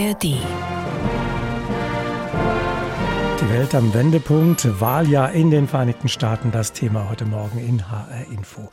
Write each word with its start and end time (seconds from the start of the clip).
ARD. 0.00 0.22
Die 0.22 0.38
Welt 3.50 3.74
am 3.74 3.92
Wendepunkt, 3.92 4.80
Wahljahr 4.80 5.32
in 5.32 5.50
den 5.50 5.68
Vereinigten 5.68 6.08
Staaten, 6.08 6.50
das 6.52 6.72
Thema 6.72 7.10
heute 7.10 7.26
Morgen 7.26 7.58
in 7.58 7.90
HR 7.90 8.32
Info. 8.32 8.70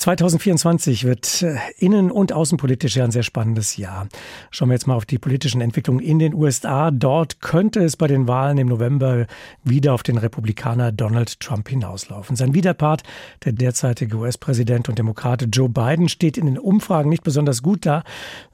2024 0.00 1.04
wird 1.04 1.42
äh, 1.42 1.58
innen- 1.76 2.10
und 2.10 2.32
außenpolitisch 2.32 2.96
ja 2.96 3.04
ein 3.04 3.10
sehr 3.10 3.22
spannendes 3.22 3.76
Jahr. 3.76 4.08
Schauen 4.50 4.70
wir 4.70 4.72
jetzt 4.72 4.86
mal 4.86 4.94
auf 4.94 5.04
die 5.04 5.18
politischen 5.18 5.60
Entwicklungen 5.60 6.00
in 6.00 6.18
den 6.18 6.32
USA. 6.32 6.90
Dort 6.90 7.42
könnte 7.42 7.84
es 7.84 7.98
bei 7.98 8.06
den 8.06 8.26
Wahlen 8.26 8.56
im 8.56 8.68
November 8.68 9.26
wieder 9.62 9.92
auf 9.92 10.02
den 10.02 10.16
Republikaner 10.16 10.90
Donald 10.90 11.38
Trump 11.40 11.68
hinauslaufen. 11.68 12.34
Sein 12.34 12.54
Widerpart, 12.54 13.02
der 13.44 13.52
derzeitige 13.52 14.16
US-Präsident 14.16 14.88
und 14.88 14.98
Demokrat 14.98 15.46
Joe 15.52 15.68
Biden, 15.68 16.08
steht 16.08 16.38
in 16.38 16.46
den 16.46 16.58
Umfragen 16.58 17.10
nicht 17.10 17.22
besonders 17.22 17.62
gut 17.62 17.84
da. 17.84 18.02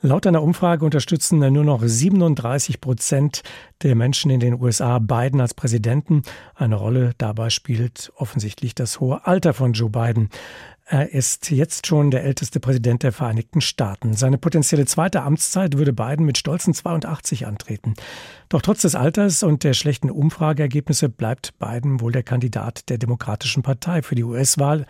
Laut 0.02 0.26
einer 0.26 0.42
Umfrage 0.42 0.84
unterstützen 0.84 1.38
nur 1.38 1.62
noch 1.62 1.80
37 1.80 2.80
Prozent 2.80 3.44
der 3.84 3.94
Menschen 3.94 4.32
in 4.32 4.40
den 4.40 4.60
USA 4.60 4.98
Biden 4.98 5.40
als 5.40 5.54
Präsidenten. 5.54 6.22
Eine 6.56 6.74
Rolle 6.74 7.12
dabei 7.18 7.50
spielt 7.50 8.10
offensichtlich 8.16 8.74
das 8.74 8.98
hohe 8.98 9.24
Alter 9.24 9.54
von 9.54 9.74
Joe 9.74 9.90
Biden. 9.90 10.28
Er 10.88 11.12
ist 11.12 11.50
jetzt 11.50 11.88
schon 11.88 12.12
der 12.12 12.22
älteste 12.22 12.60
Präsident 12.60 13.02
der 13.02 13.10
Vereinigten 13.10 13.60
Staaten. 13.60 14.14
Seine 14.14 14.38
potenzielle 14.38 14.86
zweite 14.86 15.22
Amtszeit 15.22 15.76
würde 15.76 15.92
Biden 15.92 16.24
mit 16.24 16.38
stolzen 16.38 16.74
82 16.74 17.44
antreten. 17.44 17.94
Doch 18.48 18.62
trotz 18.62 18.82
des 18.82 18.94
Alters 18.94 19.42
und 19.42 19.64
der 19.64 19.74
schlechten 19.74 20.12
Umfrageergebnisse 20.12 21.08
bleibt 21.08 21.58
Biden 21.58 22.00
wohl 22.00 22.12
der 22.12 22.22
Kandidat 22.22 22.88
der 22.88 22.98
Demokratischen 22.98 23.64
Partei 23.64 24.00
für 24.00 24.14
die 24.14 24.22
US-Wahl 24.22 24.86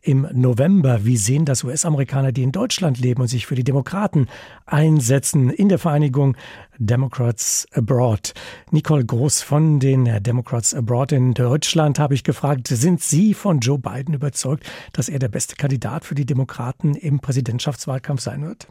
im 0.00 0.26
November. 0.32 1.04
Wie 1.04 1.16
sehen 1.16 1.44
das 1.44 1.64
US-Amerikaner, 1.64 2.32
die 2.32 2.42
in 2.42 2.52
Deutschland 2.52 2.98
leben 2.98 3.22
und 3.22 3.28
sich 3.28 3.46
für 3.46 3.54
die 3.54 3.64
Demokraten 3.64 4.28
einsetzen 4.66 5.50
in 5.50 5.68
der 5.68 5.78
Vereinigung 5.78 6.36
Democrats 6.78 7.66
Abroad? 7.72 8.34
Nicole 8.70 9.04
Groß 9.04 9.42
von 9.42 9.80
den 9.80 10.22
Democrats 10.22 10.74
Abroad 10.74 11.12
in 11.12 11.34
Deutschland 11.34 11.98
habe 11.98 12.14
ich 12.14 12.24
gefragt, 12.24 12.68
sind 12.68 13.02
Sie 13.02 13.34
von 13.34 13.60
Joe 13.60 13.78
Biden 13.78 14.14
überzeugt, 14.14 14.64
dass 14.92 15.08
er 15.08 15.18
der 15.18 15.28
beste 15.28 15.56
Kandidat 15.56 16.04
für 16.04 16.14
die 16.14 16.26
Demokraten 16.26 16.94
im 16.94 17.20
Präsidentschaftswahlkampf 17.20 18.20
sein 18.20 18.46
wird? 18.46 18.68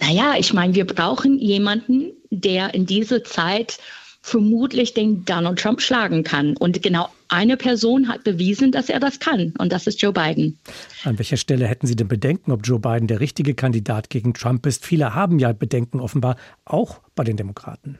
Naja, 0.00 0.34
ich 0.38 0.52
meine, 0.52 0.74
wir 0.74 0.86
brauchen 0.86 1.38
jemanden, 1.38 2.12
der 2.30 2.74
in 2.74 2.86
diese 2.86 3.22
Zeit 3.22 3.78
vermutlich 4.22 4.94
den 4.94 5.24
Donald 5.24 5.58
Trump 5.58 5.82
schlagen 5.82 6.22
kann. 6.22 6.56
Und 6.56 6.80
genau 6.82 7.08
eine 7.28 7.56
Person 7.56 8.08
hat 8.08 8.24
bewiesen, 8.24 8.70
dass 8.70 8.88
er 8.88 9.00
das 9.00 9.18
kann, 9.18 9.52
und 9.58 9.72
das 9.72 9.86
ist 9.86 10.00
Joe 10.00 10.12
Biden. 10.12 10.58
An 11.04 11.18
welcher 11.18 11.36
Stelle 11.36 11.66
hätten 11.66 11.86
Sie 11.86 11.96
denn 11.96 12.08
Bedenken, 12.08 12.52
ob 12.52 12.60
Joe 12.64 12.78
Biden 12.78 13.08
der 13.08 13.20
richtige 13.20 13.54
Kandidat 13.54 14.10
gegen 14.10 14.32
Trump 14.32 14.64
ist? 14.66 14.86
Viele 14.86 15.14
haben 15.14 15.38
ja 15.38 15.52
Bedenken 15.52 16.00
offenbar, 16.00 16.36
auch 16.64 17.00
bei 17.14 17.24
den 17.24 17.36
Demokraten. 17.36 17.98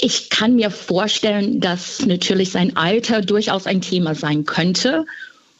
Ich 0.00 0.30
kann 0.30 0.54
mir 0.54 0.70
vorstellen, 0.70 1.60
dass 1.60 2.06
natürlich 2.06 2.52
sein 2.52 2.76
Alter 2.76 3.20
durchaus 3.20 3.66
ein 3.66 3.80
Thema 3.80 4.14
sein 4.14 4.44
könnte. 4.44 5.04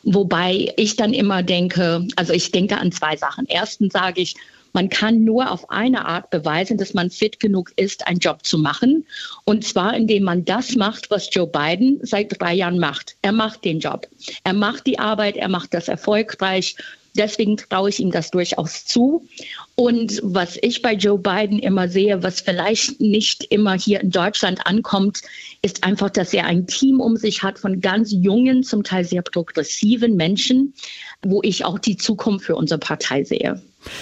Wobei 0.05 0.73
ich 0.77 0.95
dann 0.95 1.13
immer 1.13 1.43
denke, 1.43 2.07
also 2.15 2.33
ich 2.33 2.53
denke 2.53 2.79
an 2.79 2.93
zwei 2.93 3.17
Sachen. 3.17 3.47
Erstens 3.49 3.93
sage 3.93 4.21
ich, 4.21 4.37
man 4.73 4.89
kann 4.89 5.25
nur 5.25 5.51
auf 5.51 5.71
eine 5.71 6.07
Art 6.07 6.31
beweisen, 6.31 6.79
dass 6.79 6.95
man 6.95 7.11
fit 7.11 7.41
genug 7.41 7.73
ist, 7.77 8.07
einen 8.07 8.21
Job 8.21 8.45
zu 8.45 8.59
machen. 8.59 9.07
Und 9.45 9.65
zwar, 9.65 9.95
indem 9.97 10.25
man 10.25 10.45
das 10.45 10.77
macht, 10.77 11.11
was 11.11 11.29
Joe 11.33 11.47
Biden 11.47 12.01
seit 12.03 12.41
drei 12.41 12.55
Jahren 12.55 12.79
macht. 12.79 13.17
Er 13.23 13.33
macht 13.33 13.65
den 13.65 13.81
Job. 13.81 14.07
Er 14.45 14.53
macht 14.53 14.87
die 14.87 14.99
Arbeit, 14.99 15.37
er 15.37 15.49
macht 15.49 15.75
das 15.75 15.89
erfolgreich. 15.89 16.77
Deswegen 17.17 17.57
traue 17.57 17.89
ich 17.89 17.99
ihm 17.99 18.13
das 18.13 18.31
durchaus 18.31 18.85
zu. 18.85 19.27
Und 19.75 20.21
was 20.23 20.57
ich 20.63 20.83
bei 20.83 20.95
Joe 20.95 21.19
Biden 21.19 21.59
immer 21.59 21.89
sehe, 21.89 22.23
was 22.23 22.41
vielleicht 22.41 23.01
nicht 23.01 23.45
immer 23.45 23.75
hier 23.75 24.01
in 24.01 24.11
Deutschland 24.11 24.67
ankommt, 24.67 25.23
ist 25.63 25.83
einfach, 25.83 26.11
dass 26.11 26.33
er 26.33 26.47
ein 26.47 26.67
Team 26.67 27.01
um 27.01 27.17
sich 27.17 27.43
hat 27.43 27.59
von 27.59 27.81
ganz 27.81 28.13
jungen, 28.13 28.63
zum 28.63 28.85
Teil 28.85 29.05
sehr 29.05 29.23
progressiven 29.23 30.15
Menschen, 30.15 30.75
wo 31.23 31.43
ich 31.43 31.65
auch 31.65 31.79
die 31.79 31.97
Zukunft 31.97 32.47
für 32.47 32.55
unsere 32.55 32.79
Partei 32.79 33.25
sehe. 33.25 33.61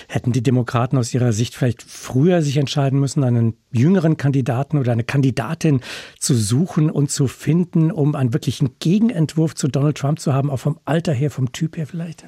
Hätten 0.08 0.32
die 0.32 0.42
Demokraten 0.42 0.96
aus 0.96 1.12
Ihrer 1.12 1.32
Sicht 1.32 1.54
vielleicht 1.54 1.82
früher 1.82 2.42
sich 2.42 2.56
entscheiden 2.56 2.98
müssen, 2.98 3.24
einen 3.24 3.54
jüngeren 3.72 4.16
Kandidaten 4.16 4.78
oder 4.78 4.92
eine 4.92 5.04
Kandidatin 5.04 5.80
zu 6.18 6.34
suchen 6.34 6.90
und 6.90 7.10
zu 7.10 7.28
finden, 7.28 7.90
um 7.90 8.14
einen 8.14 8.32
wirklichen 8.32 8.78
Gegenentwurf 8.78 9.54
zu 9.54 9.68
Donald 9.68 9.98
Trump 9.98 10.18
zu 10.18 10.32
haben, 10.32 10.50
auch 10.50 10.58
vom 10.58 10.78
Alter 10.84 11.12
her, 11.12 11.30
vom 11.30 11.52
Typ 11.52 11.76
her 11.76 11.86
vielleicht? 11.86 12.24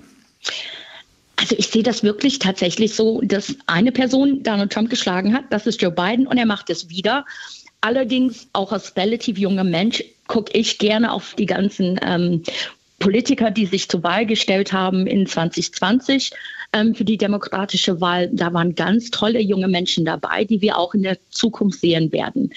Also 1.37 1.55
ich 1.57 1.69
sehe 1.69 1.83
das 1.83 2.03
wirklich 2.03 2.41
tatsächlich 2.41 2.95
so, 2.95 3.21
dass 3.23 3.55
eine 3.67 3.93
Person 3.93 4.43
Donald 4.43 4.73
Trump 4.73 4.91
geschlagen 4.91 5.33
hat, 5.33 5.45
das 5.51 5.67
ist 5.67 5.81
Joe 5.81 5.93
Biden 5.93 6.27
und 6.27 6.37
er 6.37 6.47
macht 6.47 6.69
es 6.69 6.91
wieder. 6.91 7.25
Allerdings 7.81 8.49
auch 8.53 8.73
als 8.73 8.97
relativ 8.97 9.39
junger 9.39 9.65
Mensch 9.65 10.03
gucke 10.27 10.53
ich 10.59 10.79
gerne 10.79 11.13
auf 11.13 11.35
die 11.35 11.47
ganzen 11.47 11.99
ähm, 12.03 12.43
Politiker, 12.99 13.53
die 13.53 13.67
sich 13.67 13.89
zur 13.89 14.03
Wahl 14.03 14.27
gestellt 14.27 14.73
haben 14.73 15.07
in 15.07 15.27
2020 15.27 16.33
ähm, 16.73 16.95
für 16.95 17.05
die 17.05 17.17
demokratische 17.17 18.01
Wahl. 18.01 18.31
Da 18.33 18.53
waren 18.53 18.75
ganz 18.75 19.11
tolle 19.11 19.41
junge 19.41 19.69
Menschen 19.69 20.05
dabei, 20.05 20.45
die 20.45 20.61
wir 20.61 20.79
auch 20.79 20.95
in 20.95 21.03
der 21.03 21.19
Zukunft 21.31 21.81
sehen 21.81 22.13
werden. 22.13 22.51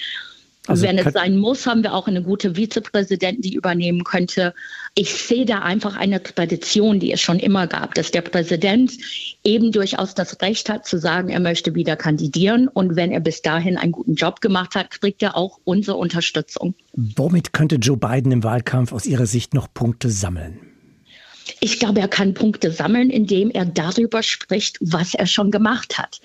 Also 0.68 0.84
Wenn 0.84 0.96
es 0.96 1.12
sein 1.12 1.38
muss, 1.38 1.66
haben 1.66 1.82
wir 1.82 1.92
auch 1.92 2.06
eine 2.06 2.22
gute 2.22 2.54
Vizepräsidentin, 2.54 3.42
die 3.42 3.54
übernehmen 3.54 4.04
könnte. 4.04 4.54
Ich 4.94 5.12
sehe 5.12 5.44
da 5.44 5.58
einfach 5.58 5.96
eine 5.96 6.22
Tradition, 6.22 7.00
die 7.00 7.10
es 7.10 7.20
schon 7.20 7.40
immer 7.40 7.66
gab, 7.66 7.94
dass 7.94 8.12
der 8.12 8.20
Präsident 8.20 8.92
eben 9.42 9.72
durchaus 9.72 10.14
das 10.14 10.40
Recht 10.40 10.68
hat 10.68 10.86
zu 10.86 10.98
sagen, 10.98 11.30
er 11.30 11.40
möchte 11.40 11.74
wieder 11.74 11.96
kandidieren. 11.96 12.68
Und 12.68 12.94
wenn 12.94 13.10
er 13.10 13.18
bis 13.18 13.42
dahin 13.42 13.76
einen 13.76 13.90
guten 13.90 14.14
Job 14.14 14.40
gemacht 14.40 14.76
hat, 14.76 14.92
kriegt 14.92 15.20
er 15.22 15.36
auch 15.36 15.58
unsere 15.64 15.96
Unterstützung. 15.96 16.74
Womit 16.92 17.52
könnte 17.52 17.76
Joe 17.76 17.96
Biden 17.96 18.30
im 18.30 18.44
Wahlkampf 18.44 18.92
aus 18.92 19.06
Ihrer 19.06 19.26
Sicht 19.26 19.54
noch 19.54 19.66
Punkte 19.74 20.10
sammeln? 20.10 20.71
Ich 21.60 21.78
glaube, 21.78 22.00
er 22.00 22.08
kann 22.08 22.34
Punkte 22.34 22.70
sammeln, 22.70 23.10
indem 23.10 23.50
er 23.50 23.64
darüber 23.64 24.22
spricht, 24.22 24.78
was 24.80 25.14
er 25.14 25.26
schon 25.26 25.50
gemacht 25.50 25.98
hat 25.98 26.20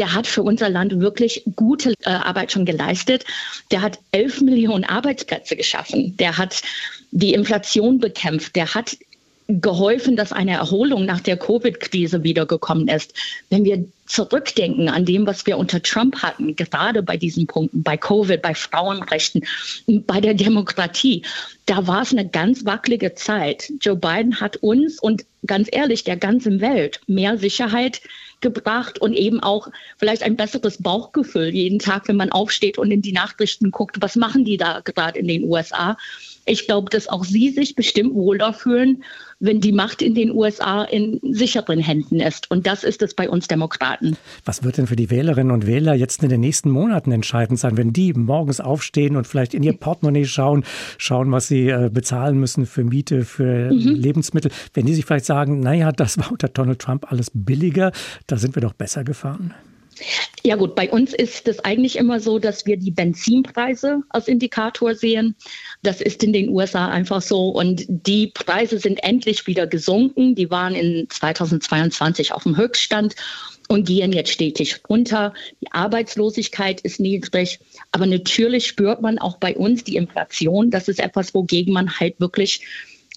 der 0.00 0.14
hat 0.14 0.26
für 0.26 0.42
unser 0.42 0.70
Land 0.70 0.98
wirklich 0.98 1.42
gute 1.56 1.92
äh, 2.04 2.08
Arbeit 2.08 2.52
schon 2.52 2.64
geleistet. 2.64 3.24
Der 3.70 3.82
hat 3.82 3.98
elf 4.12 4.40
Millionen 4.40 4.84
Arbeitsplätze 4.84 5.56
geschaffen. 5.56 6.16
Der 6.16 6.38
hat 6.38 6.62
die 7.10 7.34
Inflation 7.34 7.98
bekämpft. 7.98 8.56
Der 8.56 8.74
hat 8.74 8.96
geholfen, 9.50 10.16
dass 10.16 10.32
eine 10.32 10.52
Erholung 10.52 11.04
nach 11.04 11.20
der 11.20 11.36
Covid-Krise 11.36 12.22
wiedergekommen 12.22 12.88
ist. 12.88 13.14
Wenn 13.48 13.64
wir 13.64 13.84
zurückdenken 14.06 14.88
an 14.88 15.04
dem, 15.04 15.26
was 15.26 15.46
wir 15.46 15.56
unter 15.56 15.82
Trump 15.82 16.22
hatten, 16.22 16.56
gerade 16.56 17.02
bei 17.02 17.16
diesen 17.16 17.46
Punkten, 17.46 17.82
bei 17.82 17.96
Covid, 17.96 18.42
bei 18.42 18.54
Frauenrechten, 18.54 19.44
bei 19.86 20.20
der 20.20 20.34
Demokratie, 20.34 21.22
da 21.66 21.86
war 21.86 22.02
es 22.02 22.12
eine 22.12 22.28
ganz 22.28 22.64
wackelige 22.64 23.14
Zeit. 23.14 23.72
Joe 23.80 23.96
Biden 23.96 24.40
hat 24.40 24.56
uns 24.56 25.00
und 25.00 25.24
ganz 25.46 25.68
ehrlich 25.70 26.04
der 26.04 26.16
ganzen 26.16 26.60
Welt 26.60 27.00
mehr 27.06 27.38
Sicherheit 27.38 28.00
gebracht 28.40 28.98
und 29.00 29.12
eben 29.12 29.40
auch 29.40 29.68
vielleicht 29.98 30.22
ein 30.22 30.36
besseres 30.36 30.82
Bauchgefühl 30.82 31.54
jeden 31.54 31.78
Tag, 31.78 32.08
wenn 32.08 32.16
man 32.16 32.32
aufsteht 32.32 32.78
und 32.78 32.90
in 32.90 33.02
die 33.02 33.12
Nachrichten 33.12 33.70
guckt, 33.70 33.98
was 34.00 34.16
machen 34.16 34.44
die 34.44 34.56
da 34.56 34.80
gerade 34.80 35.18
in 35.18 35.28
den 35.28 35.44
USA. 35.44 35.96
Ich 36.46 36.66
glaube, 36.66 36.90
dass 36.90 37.08
auch 37.08 37.24
Sie 37.24 37.50
sich 37.50 37.74
bestimmt 37.74 38.14
wohler 38.14 38.52
fühlen, 38.52 39.02
wenn 39.40 39.60
die 39.60 39.72
Macht 39.72 40.02
in 40.02 40.14
den 40.14 40.30
USA 40.30 40.82
in 40.84 41.18
sicheren 41.22 41.78
Händen 41.78 42.20
ist. 42.20 42.50
Und 42.50 42.66
das 42.66 42.84
ist 42.84 43.02
es 43.02 43.14
bei 43.14 43.28
uns 43.28 43.48
Demokraten. 43.48 44.16
Was 44.44 44.62
wird 44.62 44.76
denn 44.76 44.86
für 44.86 44.96
die 44.96 45.10
Wählerinnen 45.10 45.50
und 45.50 45.66
Wähler 45.66 45.94
jetzt 45.94 46.22
in 46.22 46.28
den 46.28 46.40
nächsten 46.40 46.70
Monaten 46.70 47.10
entscheidend 47.10 47.58
sein, 47.58 47.76
wenn 47.76 47.92
die 47.92 48.12
morgens 48.12 48.60
aufstehen 48.60 49.16
und 49.16 49.26
vielleicht 49.26 49.54
in 49.54 49.62
ihr 49.62 49.72
Portemonnaie 49.72 50.26
schauen, 50.26 50.64
schauen, 50.98 51.32
was 51.32 51.48
sie 51.48 51.68
äh, 51.68 51.90
bezahlen 51.92 52.38
müssen 52.38 52.66
für 52.66 52.84
Miete, 52.84 53.24
für 53.24 53.72
mhm. 53.72 53.94
Lebensmittel, 53.94 54.50
wenn 54.74 54.86
die 54.86 54.94
sich 54.94 55.06
vielleicht 55.06 55.24
sagen, 55.24 55.60
naja, 55.60 55.90
das 55.92 56.18
war 56.18 56.30
unter 56.30 56.48
Donald 56.48 56.78
Trump 56.78 57.10
alles 57.10 57.30
billiger, 57.32 57.92
da 58.26 58.36
sind 58.36 58.54
wir 58.54 58.62
doch 58.62 58.74
besser 58.74 59.04
gefahren? 59.04 59.54
Ja 60.42 60.56
gut, 60.56 60.74
bei 60.74 60.90
uns 60.90 61.12
ist 61.12 61.48
es 61.48 61.60
eigentlich 61.60 61.96
immer 61.96 62.20
so, 62.20 62.38
dass 62.38 62.66
wir 62.66 62.76
die 62.76 62.90
Benzinpreise 62.90 64.02
als 64.08 64.28
Indikator 64.28 64.94
sehen. 64.94 65.36
Das 65.82 66.00
ist 66.00 66.22
in 66.22 66.32
den 66.32 66.48
USA 66.48 66.88
einfach 66.88 67.22
so. 67.22 67.48
Und 67.48 67.84
die 67.88 68.28
Preise 68.28 68.78
sind 68.78 69.02
endlich 69.02 69.46
wieder 69.46 69.66
gesunken. 69.66 70.34
Die 70.34 70.50
waren 70.50 70.74
in 70.74 71.06
2022 71.10 72.32
auf 72.32 72.44
dem 72.44 72.56
Höchststand 72.56 73.14
und 73.68 73.86
gehen 73.86 74.12
jetzt 74.12 74.32
stetig 74.32 74.80
runter. 74.88 75.34
Die 75.60 75.70
Arbeitslosigkeit 75.70 76.80
ist 76.80 77.00
niedrig. 77.00 77.60
Aber 77.92 78.06
natürlich 78.06 78.66
spürt 78.66 79.00
man 79.02 79.18
auch 79.18 79.36
bei 79.36 79.54
uns 79.56 79.84
die 79.84 79.96
Inflation. 79.96 80.70
Das 80.70 80.88
ist 80.88 81.00
etwas, 81.00 81.34
wogegen 81.34 81.74
man 81.74 81.98
halt 82.00 82.18
wirklich 82.18 82.66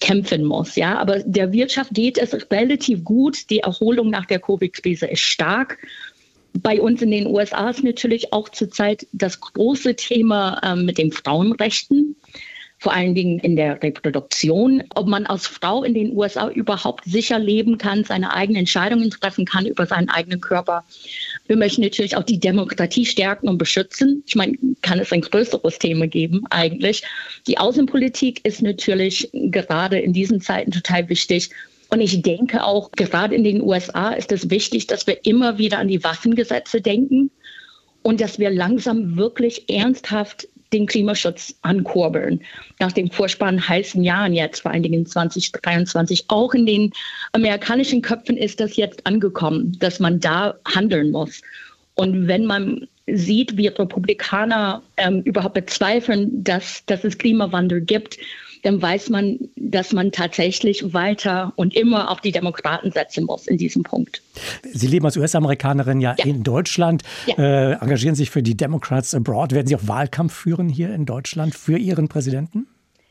kämpfen 0.00 0.44
muss. 0.44 0.76
Ja, 0.76 0.98
aber 0.98 1.20
der 1.20 1.52
Wirtschaft 1.52 1.94
geht 1.94 2.18
es 2.18 2.34
relativ 2.50 3.04
gut. 3.04 3.48
Die 3.50 3.60
Erholung 3.60 4.10
nach 4.10 4.26
der 4.26 4.38
Covid-Krise 4.38 5.06
ist 5.06 5.22
stark. 5.22 5.78
Bei 6.60 6.80
uns 6.80 7.02
in 7.02 7.10
den 7.10 7.26
USA 7.26 7.68
ist 7.68 7.82
natürlich 7.82 8.32
auch 8.32 8.48
zurzeit 8.48 9.06
das 9.12 9.40
große 9.40 9.96
Thema 9.96 10.60
ähm, 10.62 10.86
mit 10.86 10.98
den 10.98 11.10
Frauenrechten, 11.10 12.16
vor 12.78 12.92
allen 12.92 13.14
Dingen 13.14 13.38
in 13.38 13.56
der 13.56 13.82
Reproduktion, 13.82 14.84
ob 14.94 15.06
man 15.06 15.26
als 15.26 15.46
Frau 15.46 15.84
in 15.84 15.94
den 15.94 16.14
USA 16.14 16.50
überhaupt 16.50 17.04
sicher 17.06 17.38
leben 17.38 17.78
kann, 17.78 18.04
seine 18.04 18.34
eigenen 18.34 18.60
Entscheidungen 18.60 19.10
treffen 19.10 19.46
kann 19.46 19.66
über 19.66 19.86
seinen 19.86 20.10
eigenen 20.10 20.40
Körper. 20.40 20.84
Wir 21.46 21.56
möchten 21.56 21.80
natürlich 21.80 22.16
auch 22.16 22.22
die 22.22 22.38
Demokratie 22.38 23.06
stärken 23.06 23.48
und 23.48 23.58
beschützen. 23.58 24.22
Ich 24.26 24.36
meine, 24.36 24.56
kann 24.82 24.98
es 24.98 25.12
ein 25.12 25.22
größeres 25.22 25.78
Thema 25.78 26.06
geben 26.06 26.44
eigentlich. 26.50 27.02
Die 27.46 27.58
Außenpolitik 27.58 28.44
ist 28.44 28.62
natürlich 28.62 29.30
gerade 29.32 29.98
in 29.98 30.12
diesen 30.12 30.40
Zeiten 30.40 30.70
total 30.70 31.08
wichtig. 31.08 31.50
Und 31.94 32.00
ich 32.00 32.22
denke 32.22 32.64
auch, 32.64 32.90
gerade 32.90 33.36
in 33.36 33.44
den 33.44 33.62
USA 33.62 34.14
ist 34.14 34.32
es 34.32 34.50
wichtig, 34.50 34.88
dass 34.88 35.06
wir 35.06 35.24
immer 35.24 35.58
wieder 35.58 35.78
an 35.78 35.86
die 35.86 36.02
Waffengesetze 36.02 36.80
denken 36.80 37.30
und 38.02 38.20
dass 38.20 38.40
wir 38.40 38.50
langsam 38.50 39.16
wirklich 39.16 39.70
ernsthaft 39.70 40.48
den 40.72 40.86
Klimaschutz 40.86 41.54
ankurbeln. 41.62 42.40
Nach 42.80 42.90
den 42.90 43.12
furchtbaren 43.12 43.68
heißen 43.68 44.02
Jahren 44.02 44.32
jetzt, 44.32 44.62
vor 44.62 44.72
allen 44.72 44.82
Dingen 44.82 45.06
2023, 45.06 46.24
auch 46.26 46.52
in 46.52 46.66
den 46.66 46.90
amerikanischen 47.30 48.02
Köpfen 48.02 48.36
ist 48.36 48.58
das 48.58 48.74
jetzt 48.74 49.06
angekommen, 49.06 49.76
dass 49.78 50.00
man 50.00 50.18
da 50.18 50.56
handeln 50.66 51.12
muss. 51.12 51.42
Und 51.94 52.26
wenn 52.26 52.44
man 52.44 52.88
sieht, 53.06 53.56
wie 53.56 53.68
Republikaner 53.68 54.82
ähm, 54.96 55.22
überhaupt 55.22 55.54
bezweifeln, 55.54 56.42
dass, 56.42 56.84
dass 56.86 57.04
es 57.04 57.18
Klimawandel 57.18 57.82
gibt, 57.82 58.18
dann 58.64 58.80
weiß 58.80 59.10
man, 59.10 59.38
dass 59.56 59.92
man 59.92 60.10
tatsächlich 60.10 60.94
weiter 60.94 61.52
und 61.56 61.76
immer 61.76 62.10
auf 62.10 62.20
die 62.20 62.32
Demokraten 62.32 62.90
setzen 62.90 63.24
muss 63.24 63.46
in 63.46 63.58
diesem 63.58 63.82
Punkt. 63.82 64.22
Sie 64.72 64.86
leben 64.86 65.04
als 65.04 65.16
US-Amerikanerin 65.16 66.00
ja, 66.00 66.14
ja, 66.18 66.24
in 66.24 66.42
Deutschland, 66.42 67.02
ja. 67.26 67.34
äh, 67.36 67.72
engagieren 67.74 68.14
sich 68.14 68.30
für 68.30 68.42
die 68.42 68.56
Democrats 68.56 69.14
Abroad. 69.14 69.52
Werden 69.52 69.66
Sie 69.66 69.76
auch 69.76 69.86
Wahlkampf 69.86 70.32
führen 70.32 70.68
hier 70.68 70.94
in 70.94 71.04
Deutschland 71.04 71.54
für 71.54 71.76
Ihren 71.76 72.08
Präsidenten? 72.08 72.66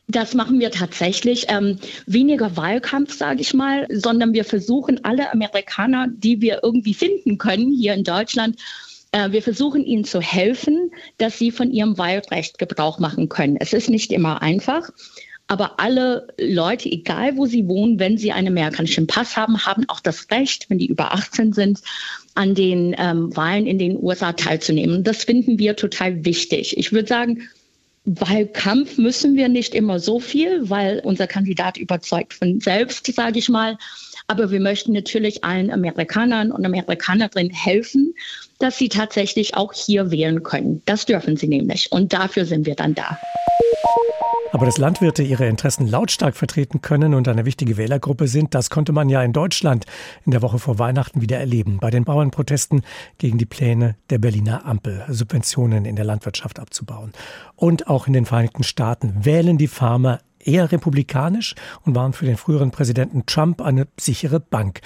Das 0.08 0.34
machen 0.34 0.58
wir 0.58 0.70
tatsächlich. 0.70 1.46
Ähm, 1.48 1.78
weniger 2.06 2.56
Wahlkampf, 2.56 3.16
sage 3.16 3.40
ich 3.40 3.54
mal, 3.54 3.86
sondern 3.90 4.34
wir 4.34 4.44
versuchen 4.44 5.04
alle 5.04 5.32
Amerikaner, 5.32 6.08
die 6.08 6.40
wir 6.40 6.60
irgendwie 6.62 6.94
finden 6.94 7.38
können 7.38 7.72
hier 7.72 7.94
in 7.94 8.04
Deutschland, 8.04 8.56
äh, 9.14 9.30
wir 9.30 9.42
versuchen 9.42 9.84
ihnen 9.84 10.04
zu 10.04 10.20
helfen, 10.20 10.90
dass 11.18 11.38
sie 11.38 11.52
von 11.52 11.70
ihrem 11.70 11.96
Wahlrecht 11.96 12.58
Gebrauch 12.58 12.98
machen 12.98 13.28
können. 13.28 13.56
Es 13.60 13.72
ist 13.72 13.88
nicht 13.88 14.12
immer 14.12 14.42
einfach. 14.42 14.90
Aber 15.46 15.78
alle 15.78 16.26
Leute, 16.38 16.90
egal 16.90 17.36
wo 17.36 17.44
sie 17.44 17.68
wohnen, 17.68 17.98
wenn 17.98 18.16
sie 18.16 18.32
einen 18.32 18.48
amerikanischen 18.48 19.06
Pass 19.06 19.36
haben, 19.36 19.66
haben 19.66 19.84
auch 19.88 20.00
das 20.00 20.30
Recht, 20.30 20.70
wenn 20.70 20.78
die 20.78 20.86
über 20.86 21.12
18 21.12 21.52
sind, 21.52 21.80
an 22.34 22.54
den 22.54 22.94
ähm, 22.98 23.34
Wahlen 23.36 23.66
in 23.66 23.78
den 23.78 24.02
USA 24.02 24.32
teilzunehmen. 24.32 25.04
Das 25.04 25.24
finden 25.24 25.58
wir 25.58 25.76
total 25.76 26.24
wichtig. 26.24 26.76
Ich 26.78 26.92
würde 26.92 27.08
sagen, 27.08 27.48
Wahlkampf 28.06 28.98
müssen 28.98 29.34
wir 29.34 29.48
nicht 29.48 29.74
immer 29.74 29.98
so 29.98 30.20
viel, 30.20 30.68
weil 30.68 31.00
unser 31.04 31.26
Kandidat 31.26 31.78
überzeugt 31.78 32.34
von 32.34 32.60
selbst, 32.60 33.06
sage 33.14 33.38
ich 33.38 33.48
mal. 33.48 33.78
Aber 34.26 34.50
wir 34.50 34.60
möchten 34.60 34.92
natürlich 34.92 35.44
allen 35.44 35.70
Amerikanern 35.70 36.52
und 36.52 36.64
Amerikanerinnen 36.64 37.52
helfen, 37.52 38.14
dass 38.58 38.78
sie 38.78 38.88
tatsächlich 38.88 39.54
auch 39.54 39.72
hier 39.72 40.10
wählen 40.10 40.42
können. 40.42 40.82
Das 40.86 41.06
dürfen 41.06 41.36
sie 41.36 41.48
nämlich. 41.48 41.92
Und 41.92 42.12
dafür 42.12 42.46
sind 42.46 42.66
wir 42.66 42.74
dann 42.74 42.94
da. 42.94 43.18
Aber 44.54 44.66
dass 44.66 44.78
Landwirte 44.78 45.24
ihre 45.24 45.48
Interessen 45.48 45.84
lautstark 45.88 46.36
vertreten 46.36 46.80
können 46.80 47.14
und 47.14 47.26
eine 47.26 47.44
wichtige 47.44 47.76
Wählergruppe 47.76 48.28
sind, 48.28 48.54
das 48.54 48.70
konnte 48.70 48.92
man 48.92 49.08
ja 49.08 49.20
in 49.20 49.32
Deutschland 49.32 49.84
in 50.24 50.30
der 50.30 50.42
Woche 50.42 50.60
vor 50.60 50.78
Weihnachten 50.78 51.20
wieder 51.20 51.38
erleben. 51.38 51.78
Bei 51.80 51.90
den 51.90 52.04
Bauernprotesten 52.04 52.82
gegen 53.18 53.36
die 53.36 53.46
Pläne 53.46 53.96
der 54.10 54.18
Berliner 54.18 54.64
Ampel, 54.64 55.04
Subventionen 55.08 55.84
in 55.84 55.96
der 55.96 56.04
Landwirtschaft 56.04 56.60
abzubauen. 56.60 57.10
Und 57.56 57.88
auch 57.88 58.06
in 58.06 58.12
den 58.12 58.26
Vereinigten 58.26 58.62
Staaten 58.62 59.24
wählen 59.24 59.58
die 59.58 59.66
Farmer 59.66 60.20
eher 60.38 60.70
republikanisch 60.70 61.56
und 61.84 61.96
waren 61.96 62.12
für 62.12 62.26
den 62.26 62.36
früheren 62.36 62.70
Präsidenten 62.70 63.26
Trump 63.26 63.60
eine 63.60 63.88
sichere 63.98 64.38
Bank. 64.38 64.82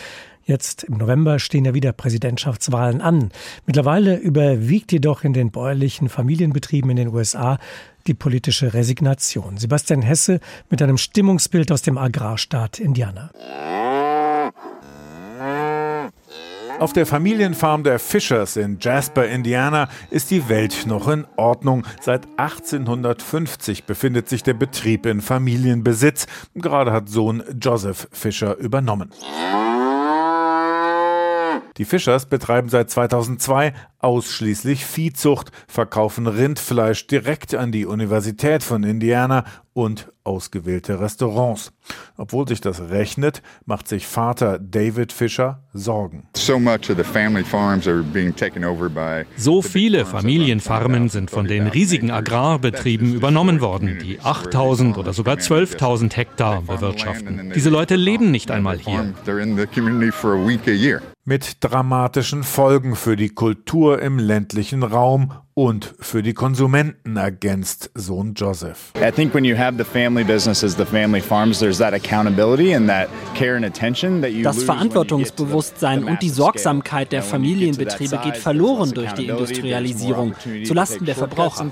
Jetzt 0.49 0.85
im 0.85 0.97
November 0.97 1.39
stehen 1.39 1.67
ja 1.67 1.75
wieder 1.75 1.93
Präsidentschaftswahlen 1.93 3.03
an. 3.03 3.29
Mittlerweile 3.67 4.17
überwiegt 4.17 4.91
jedoch 4.93 5.23
in 5.23 5.35
den 5.35 5.51
bäuerlichen 5.51 6.09
Familienbetrieben 6.09 6.91
in 6.91 6.97
den 6.97 7.09
USA 7.09 7.59
die 8.07 8.15
politische 8.15 8.73
Resignation. 8.73 9.59
Sebastian 9.59 10.01
Hesse 10.01 10.41
mit 10.71 10.81
einem 10.81 10.97
Stimmungsbild 10.97 11.71
aus 11.71 11.83
dem 11.83 11.99
Agrarstaat 11.99 12.81
Indiana. 12.81 13.31
Auf 16.79 16.95
der 16.95 17.05
Familienfarm 17.05 17.83
der 17.83 17.99
Fishers 17.99 18.57
in 18.57 18.79
Jasper, 18.81 19.27
Indiana, 19.29 19.91
ist 20.11 20.31
die 20.31 20.49
Welt 20.49 20.87
noch 20.87 21.09
in 21.09 21.27
Ordnung. 21.37 21.85
Seit 22.01 22.27
1850 22.39 23.85
befindet 23.85 24.31
sich 24.31 24.45
der 24.45 24.55
Betrieb 24.55 25.05
in 25.05 25.21
Familienbesitz. 25.21 26.27
Gerade 26.55 26.93
hat 26.93 27.11
Sohn 27.11 27.43
Joseph 27.61 28.09
Fisher 28.13 28.57
übernommen. 28.57 29.11
Die 31.79 31.85
Fischers 31.85 32.27
betreiben 32.27 32.69
seit 32.69 32.91
2002 32.91 33.73
ausschließlich 34.01 34.85
Viehzucht, 34.85 35.51
verkaufen 35.67 36.27
Rindfleisch 36.27 37.07
direkt 37.07 37.55
an 37.55 37.73
die 37.73 37.87
Universität 37.87 38.63
von 38.63 38.85
Indiana 38.85 39.45
und 39.79 40.13
ausgewählte 40.25 40.99
Restaurants. 40.99 41.73
Obwohl 42.17 42.49
sich 42.49 42.61
das 42.61 42.81
rechnet, 42.91 43.43
macht 43.65 43.87
sich 43.87 44.09
Vater 44.09 44.59
David 44.59 45.13
Fischer 45.13 45.63
Sorgen. 45.73 46.27
So 49.37 49.63
viele 49.63 50.05
Familienfarmen 50.05 51.09
sind 51.09 51.31
von 51.31 51.47
den 51.47 51.69
riesigen 51.69 52.11
Agrarbetrieben 52.11 53.15
übernommen 53.15 53.61
worden, 53.61 53.99
die 54.03 54.21
8000 54.21 54.99
oder 54.99 55.13
sogar 55.13 55.37
12.000 55.37 56.17
Hektar 56.17 56.63
bewirtschaften. 56.63 57.53
Diese 57.55 57.71
Leute 57.71 57.95
leben 57.95 58.33
nicht 58.33 58.51
einmal 58.51 58.79
hier. 58.79 59.15
Mit 61.25 61.63
dramatischen 61.63 62.43
Folgen 62.43 62.97
für 62.97 63.15
die 63.15 63.29
Kultur 63.29 63.88
im 63.97 64.19
ländlichen 64.19 64.83
Raum 64.83 65.33
und 65.59 65.95
für 65.99 66.23
die 66.23 66.35
Konsumenten, 66.35 67.17
ergänzt 67.17 67.91
Sohn 67.95 68.35
Joseph. 68.35 68.93
Das 68.95 69.17
Verantwortungsbewusstsein 74.63 76.05
und 76.05 76.23
die 76.23 76.29
Sorgsamkeit 76.29 77.11
der 77.11 77.25
Familienbetriebe 77.25 78.21
geht 78.23 78.37
verloren 78.37 78.93
durch 78.93 79.13
die 79.15 79.27
Industrialisierung 79.27 80.35
zulasten 80.65 81.07
der 81.07 81.17
Verbraucher. 81.17 81.69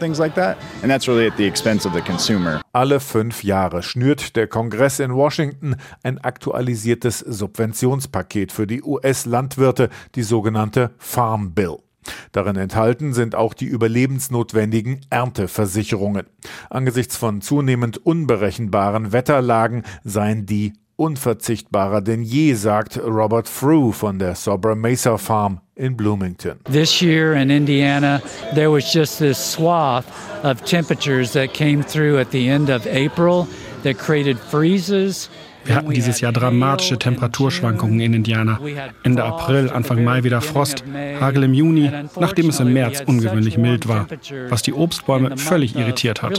Alle 2.73 3.01
fünf 3.01 3.45
Jahre 3.45 3.83
schnürt 3.85 4.35
der 4.35 4.49
Kongress 4.49 4.99
in 4.99 5.15
Washington 5.15 5.77
ein 6.03 6.19
aktualisiertes 6.19 7.21
Subventionspaket 7.21 8.51
für 8.51 8.67
die 8.67 8.83
US-Landwirte, 8.83 9.91
die 10.17 10.25
sogenannte 10.25 10.91
Farm 10.99 11.55
Bill. 11.55 11.86
Darin 12.33 12.57
enthalten 12.57 13.13
sind 13.13 13.35
auch 13.35 13.55
die 13.55 13.67
überlebensnotwendigen 13.67 15.01
Ernteversicherungen. 15.11 16.27
Angesichts 16.71 17.17
von 17.17 17.41
zunehmend 17.41 17.99
unberechenbaren 17.99 19.13
Wetterlagen 19.13 19.83
seien 20.05 20.47
die 20.47 20.73
unverzichtbarer 20.97 22.01
denn 22.01 22.23
je, 22.23 22.55
sagt 22.55 22.99
Robert 22.99 23.49
Frew 23.49 23.93
von 23.93 24.19
der 24.19 24.35
Sobra 24.35 24.75
Mesa 24.75 25.19
Farm 25.19 25.61
in 25.75 25.97
Bloomington. 25.97 26.59
This 26.65 27.01
year 27.01 27.35
in 27.35 27.51
Indiana, 27.51 28.23
there 28.55 28.71
was 28.71 28.93
just 28.93 29.19
this 29.19 29.39
swath 29.39 30.07
of 30.43 30.65
temperatures 30.65 31.33
that 31.33 31.53
came 31.53 31.83
through 31.83 32.19
at 32.19 32.31
the 32.31 32.49
end 32.49 32.71
of 32.71 32.87
April 32.87 33.47
that 33.83 33.99
created 33.99 34.39
freezes. 34.39 35.29
Wir 35.67 35.75
hatten 35.75 35.91
dieses 35.91 36.21
Jahr 36.21 36.33
dramatische 36.33 36.99
Temperaturschwankungen 36.99 38.01
in 38.01 38.15
Indiana. 38.15 38.61
Ende 39.03 39.25
April, 39.25 39.71
Anfang 39.71 40.05
Mai 40.05 40.25
wieder 40.25 40.41
Frost, 40.41 40.85
Hagel 41.21 41.45
im 41.45 41.55
Juni, 41.55 41.91
nachdem 42.19 42.49
es 42.49 42.61
im 42.61 42.73
März 42.73 43.03
ungewöhnlich 43.07 43.59
mild 43.59 43.89
war, 43.89 44.07
was 44.49 44.63
die 44.63 44.73
Obstbäume 44.73 45.37
völlig 45.37 45.77
irritiert 45.77 46.23
hat. 46.23 46.39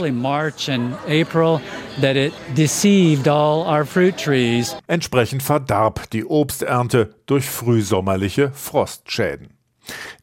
Entsprechend 4.86 5.42
verdarb 5.42 6.10
die 6.10 6.24
Obsternte 6.24 7.10
durch 7.26 7.46
frühsommerliche 7.46 8.50
Frostschäden. 8.52 9.57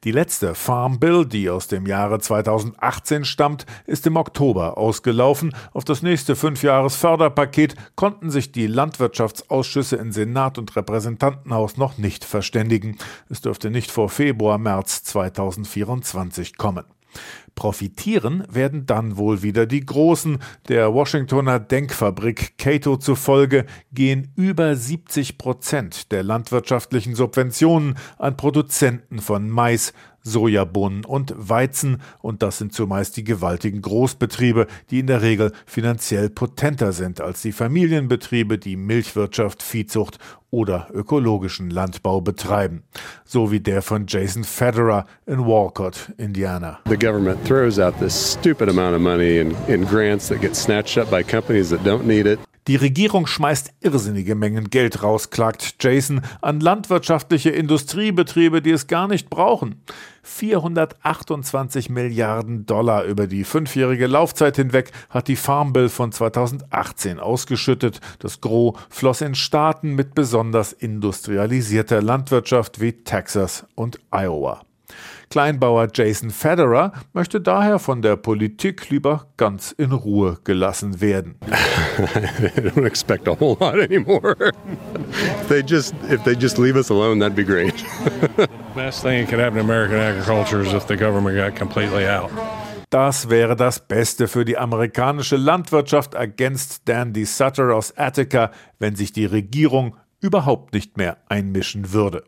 Die 0.04 0.12
letzte 0.12 0.56
Farm 0.56 1.00
Bill, 1.00 1.26
die 1.26 1.50
aus 1.50 1.68
dem 1.68 1.86
Jahre 1.86 2.20
2018 2.20 3.26
stammt, 3.26 3.66
ist 3.86 4.06
im 4.08 4.16
Oktober 4.16 4.78
ausgelaufen. 4.78 5.56
Auf 5.74 5.84
das 5.84 6.02
nächste 6.02 6.36
Fünfjahres-Förderpaket 6.36 7.76
konnten 7.96 8.30
sich 8.30 8.52
die 8.52 8.68
Landwirtschaftsausschüsse 8.68 9.96
in 9.96 10.12
Senat 10.12 10.58
und 10.58 10.76
Repräsentantenhaus 10.76 11.78
noch 11.78 11.98
nicht 11.98 12.26
verständigen. 12.26 12.98
Es 13.30 13.42
dürfte 13.42 13.70
nicht 13.70 13.92
vor 13.92 14.10
Februar, 14.10 14.58
März 14.58 15.04
2024 15.04 16.58
kommen. 16.58 16.86
Profitieren 17.56 18.44
werden 18.50 18.86
dann 18.86 19.18
wohl 19.18 19.42
wieder 19.42 19.66
die 19.66 19.86
Großen. 19.86 20.40
Der 20.68 20.94
Washingtoner 20.94 21.60
Denkfabrik 21.60 22.58
Cato 22.58 22.98
zufolge 22.98 23.66
gehen 23.94 24.32
über 24.36 24.76
70 24.76 25.38
Prozent 25.38 26.12
der 26.12 26.24
landwirtschaftlichen 26.24 27.16
Subventionen 27.16 27.98
an 28.18 28.36
Produzenten 28.36 29.20
von 29.20 29.50
Mais, 29.50 29.94
Sojabohnen 30.26 31.06
und 31.06 31.34
Weizen, 31.38 32.02
und 32.22 32.42
das 32.42 32.58
sind 32.58 32.74
zumeist 32.74 33.16
die 33.16 33.24
gewaltigen 33.24 33.82
Großbetriebe, 33.82 34.68
die 34.90 35.00
in 35.00 35.08
der 35.08 35.22
Regel 35.22 35.54
finanziell 35.66 36.30
potenter 36.30 36.92
sind 36.92 37.22
als 37.22 37.42
die 37.42 37.52
Familienbetriebe, 37.52 38.58
die 38.58 38.76
Milchwirtschaft, 38.76 39.64
Viehzucht 39.64 40.18
oder 40.50 40.88
ökologischen 40.94 41.70
Landbau 41.70 42.22
betreiben, 42.22 42.84
so 43.24 43.52
wie 43.52 43.60
der 43.60 43.82
von 43.82 44.06
Jason 44.08 44.44
Federer 44.44 45.06
in 45.26 45.46
Walcott, 45.46 46.12
Indiana. 46.18 46.80
The 46.90 46.98
government 46.98 47.44
throws 47.46 47.78
out 47.78 47.98
this 48.00 48.34
stupid 48.34 48.68
amount 48.68 48.96
of 48.96 49.02
money 49.02 49.40
in, 49.40 49.56
in 49.68 49.86
grants 49.86 50.28
that 50.30 50.42
get 50.42 50.56
snatched 50.56 50.98
up 50.98 51.12
by 51.12 51.24
companies 51.24 51.70
that 51.70 51.84
don't 51.84 52.06
need 52.06 52.26
it. 52.26 52.40
Die 52.68 52.78
Regierung 52.78 53.28
schmeißt 53.28 53.74
irrsinnige 53.82 54.34
Mengen 54.34 54.72
Geld 54.72 55.04
raus, 55.04 55.30
klagt 55.30 55.76
Jason, 55.80 56.22
an 56.42 56.60
landwirtschaftliche 56.60 57.52
Industriebetriebe, 57.52 58.64
die 58.64 58.72
es 58.72 58.88
gar 58.88 59.08
nicht 59.08 59.30
brauchen. 59.30 59.84
428 60.24 61.92
Milliarden 61.92 62.66
Dollar 62.66 63.04
über 63.04 63.28
die 63.28 63.44
fünfjährige 63.44 64.08
Laufzeit 64.08 64.56
hinweg 64.56 64.92
hat 65.12 65.28
die 65.28 65.36
Farm 65.36 65.74
Bill 65.74 65.90
von 65.90 66.12
2018 66.12 67.20
ausgeschüttet. 67.20 68.00
Das 68.18 68.42
Gros 68.42 68.76
floss 68.90 69.22
in 69.22 69.36
Staaten 69.36 69.94
mit 69.94 70.16
besonders 70.16 70.74
industrialisierter 70.74 72.02
Landwirtschaft 72.02 72.82
wie 72.82 72.94
Texas 72.94 73.68
und 73.76 74.00
Iowa. 74.10 74.64
Kleinbauer 75.30 75.88
Jason 75.94 76.30
Federer 76.30 76.94
möchte 77.14 77.42
daher 77.42 77.80
von 77.80 78.02
der 78.02 78.16
Politik 78.16 78.90
lieber 78.90 79.28
ganz 79.38 79.72
in 79.72 79.92
Ruhe 79.92 80.38
gelassen 80.44 81.02
werden. 81.02 81.36
I 81.98 82.62
don't 82.62 82.86
expect 82.86 83.28
a 83.28 83.36
whole 83.40 83.58
lot 83.60 83.76
anymore. 83.80 84.36
if 85.42 85.48
they 85.48 85.62
just 85.62 85.94
if 86.10 86.24
they 86.24 86.36
just 86.36 86.58
leave 86.58 86.76
us 86.78 86.90
alone, 86.90 87.20
that'd 87.20 87.36
be 87.36 87.44
great. 87.44 87.74
Best 88.76 89.02
thing 89.02 89.26
that 89.26 89.30
could 89.30 89.40
happen 89.40 89.56
to 89.56 89.62
American 89.62 89.98
agriculture 89.98 90.62
is 90.62 90.74
if 90.74 90.88
the 90.88 90.98
government 90.98 91.38
got 91.38 91.56
completely 91.56 92.06
out. 92.08 92.32
Das 92.90 93.30
wäre 93.30 93.56
das 93.56 93.80
Beste 93.80 94.28
für 94.28 94.46
die 94.46 94.58
amerikanische 94.58 95.38
Landwirtschaft, 95.38 96.14
ergänzt 96.14 96.84
Dandy 96.88 97.26
Sutter 97.26 97.76
aus 97.76 97.98
Attica, 97.98 98.52
wenn 98.80 98.96
sich 98.96 99.12
die 99.12 99.26
Regierung 99.26 99.96
überhaupt 100.22 100.74
nicht 100.74 100.98
mehr 100.98 101.18
einmischen 101.28 101.92
würde. 101.94 102.24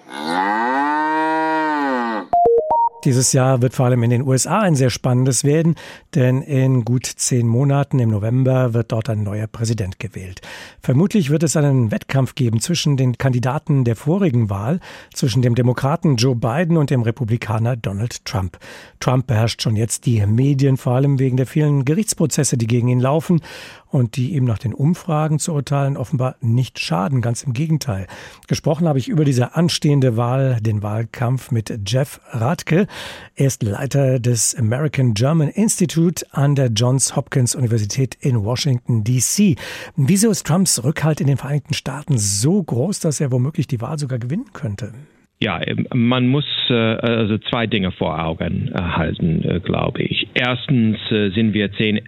Dieses 3.04 3.32
Jahr 3.32 3.62
wird 3.62 3.76
vor 3.76 3.86
allem 3.86 4.02
in 4.02 4.10
den 4.10 4.24
USA 4.24 4.60
ein 4.60 4.76
sehr 4.76 4.90
spannendes 4.90 5.44
werden, 5.44 5.76
denn 6.16 6.42
in 6.42 6.84
gut 6.84 7.06
zehn 7.06 7.48
Monaten 7.48 8.00
im 8.00 8.10
November 8.10 8.74
wird 8.74 8.92
dort 8.92 9.08
ein 9.10 9.22
neuer 9.22 9.46
Präsident 9.46 10.00
gewählt. 10.00 10.42
Vermutlich 10.82 11.30
wird 11.30 11.44
es 11.44 11.56
einen 11.56 11.92
Wettkampf 11.92 12.34
geben 12.34 12.60
zwischen 12.60 12.98
den 12.98 13.18
Kandidaten 13.18 13.84
der 13.84 13.96
vorigen 13.96 14.50
Wahl, 14.50 14.80
zwischen 15.14 15.44
dem 15.44 15.54
Demokraten 15.54 16.16
Joe 16.16 16.36
Biden 16.36 16.76
und 16.76 16.90
dem 16.90 17.04
Republikaner 17.04 17.76
Donald 17.76 18.26
Trump. 18.26 18.58
Trump 19.00 19.28
beherrscht 19.28 19.62
schon 19.62 19.76
jetzt 19.76 20.08
die 20.08 20.26
Medien, 20.26 20.76
vor 20.76 20.94
allem 20.94 21.20
wegen 21.20 21.38
der 21.38 21.46
vielen 21.46 21.86
Gerichtsprozesse, 21.86 22.58
die 22.58 22.68
gegen 22.68 22.88
ihn 22.88 23.00
laufen 23.00 23.42
und 23.90 24.16
die 24.16 24.34
ihm 24.36 24.46
nach 24.46 24.58
den 24.58 24.74
Umfragen 24.74 25.40
zu 25.40 25.54
urteilen 25.54 25.98
offenbar 25.98 26.36
nicht 26.42 26.80
schaden, 26.80 27.22
ganz 27.22 27.44
im 27.44 27.54
Gegenteil. 27.54 28.08
Gesprochen 28.48 28.88
habe 28.88 29.00
ich 29.00 29.08
über 29.08 29.26
diese 29.26 29.56
anstehende 29.56 30.18
Wahl, 30.18 30.60
den 30.62 30.84
Wahlkampf 30.84 31.52
mit 31.52 31.80
Jeff 31.86 32.20
Radke. 32.32 32.88
Er 33.36 33.48
ist 33.48 33.64
Leiter 33.64 34.20
des 34.20 34.56
American 34.56 35.14
German 35.14 35.50
Institute 35.50 36.26
an 36.32 36.56
der 36.56 36.68
Johns 36.68 37.16
Hopkins 37.16 37.56
Universität 37.56 38.16
in 38.20 38.44
Washington, 38.44 39.04
D.C. 39.04 39.56
Wieso 39.96 40.30
ist 40.30 40.46
Trumps 40.46 40.84
Rückhalt 40.84 41.22
in 41.22 41.28
den 41.28 41.38
Vereinigten 41.38 41.74
Staaten 41.74 42.18
so 42.18 42.62
groß, 42.62 43.00
dass 43.00 43.20
er 43.20 43.32
womöglich 43.32 43.68
die 43.68 43.82
Wahl 43.82 43.98
sogar 44.00 44.20
gewinnen 44.20 44.52
könnte? 44.54 44.94
Ja, 45.40 45.62
ähm, 45.66 45.88
man 45.94 46.28
muss 46.28 46.46
äh, 46.70 46.74
also 46.74 47.38
zwei 47.38 47.68
Dinge 47.68 47.92
vor 47.92 48.20
Augen 48.24 48.72
äh, 48.74 48.82
halten, 48.82 49.44
äh, 49.48 49.60
glaube 49.60 50.02
ich. 50.02 50.28
Erstens 50.34 50.98
sind 51.10 51.54
wir 51.54 51.72
zehn 51.74 52.00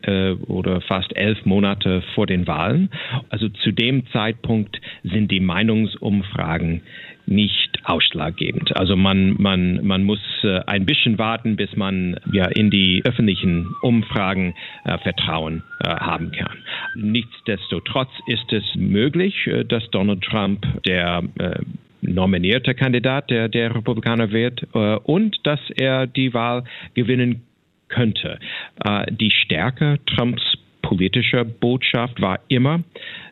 oder 0.48 0.82
fast 0.82 1.16
elf 1.16 1.46
Monate 1.46 2.02
vor 2.14 2.28
den 2.28 2.48
Wahlen. 2.48 2.90
Also 3.30 3.50
zu 3.50 3.72
dem 3.72 4.08
Zeitpunkt 4.08 4.80
sind 5.04 5.32
die 5.32 5.40
Meinungsumfragen 5.40 6.82
nicht 7.26 7.80
ausschlaggebend. 7.84 8.76
Also 8.78 8.96
man, 8.96 9.36
man, 9.40 9.86
man 9.86 10.04
muss 10.04 10.20
ein 10.68 10.86
bisschen 10.86 11.18
warten, 11.18 11.56
bis 11.56 11.76
man 11.76 12.20
ja 12.32 12.46
in 12.46 12.70
die 12.70 13.02
öffentlichen 13.06 13.68
Umfragen 13.82 14.56
äh, 14.86 14.98
Vertrauen 15.00 15.64
äh, 15.84 15.90
haben 15.90 16.32
kann. 16.32 16.58
Nichtsdestotrotz 16.96 18.12
ist 18.28 18.52
es 18.52 18.64
möglich, 18.76 19.50
dass 19.68 19.90
Donald 19.92 20.22
Trump 20.24 20.66
der 20.86 21.24
äh, 21.40 21.60
nominierter 22.02 22.74
Kandidat 22.74 23.30
der, 23.30 23.50
der 23.50 23.76
Republikaner 23.76 24.32
wird 24.32 24.66
äh, 24.74 24.96
und 24.98 25.38
dass 25.44 25.60
er 25.76 26.08
die 26.08 26.34
Wahl 26.34 26.64
gewinnen 26.94 27.42
könnte. 27.88 28.40
Äh, 28.84 29.12
die 29.12 29.32
Stärke 29.32 30.00
Trumps 30.06 30.44
politischer 30.82 31.46
Botschaft 31.46 32.20
war 32.22 32.40
immer, 32.48 32.82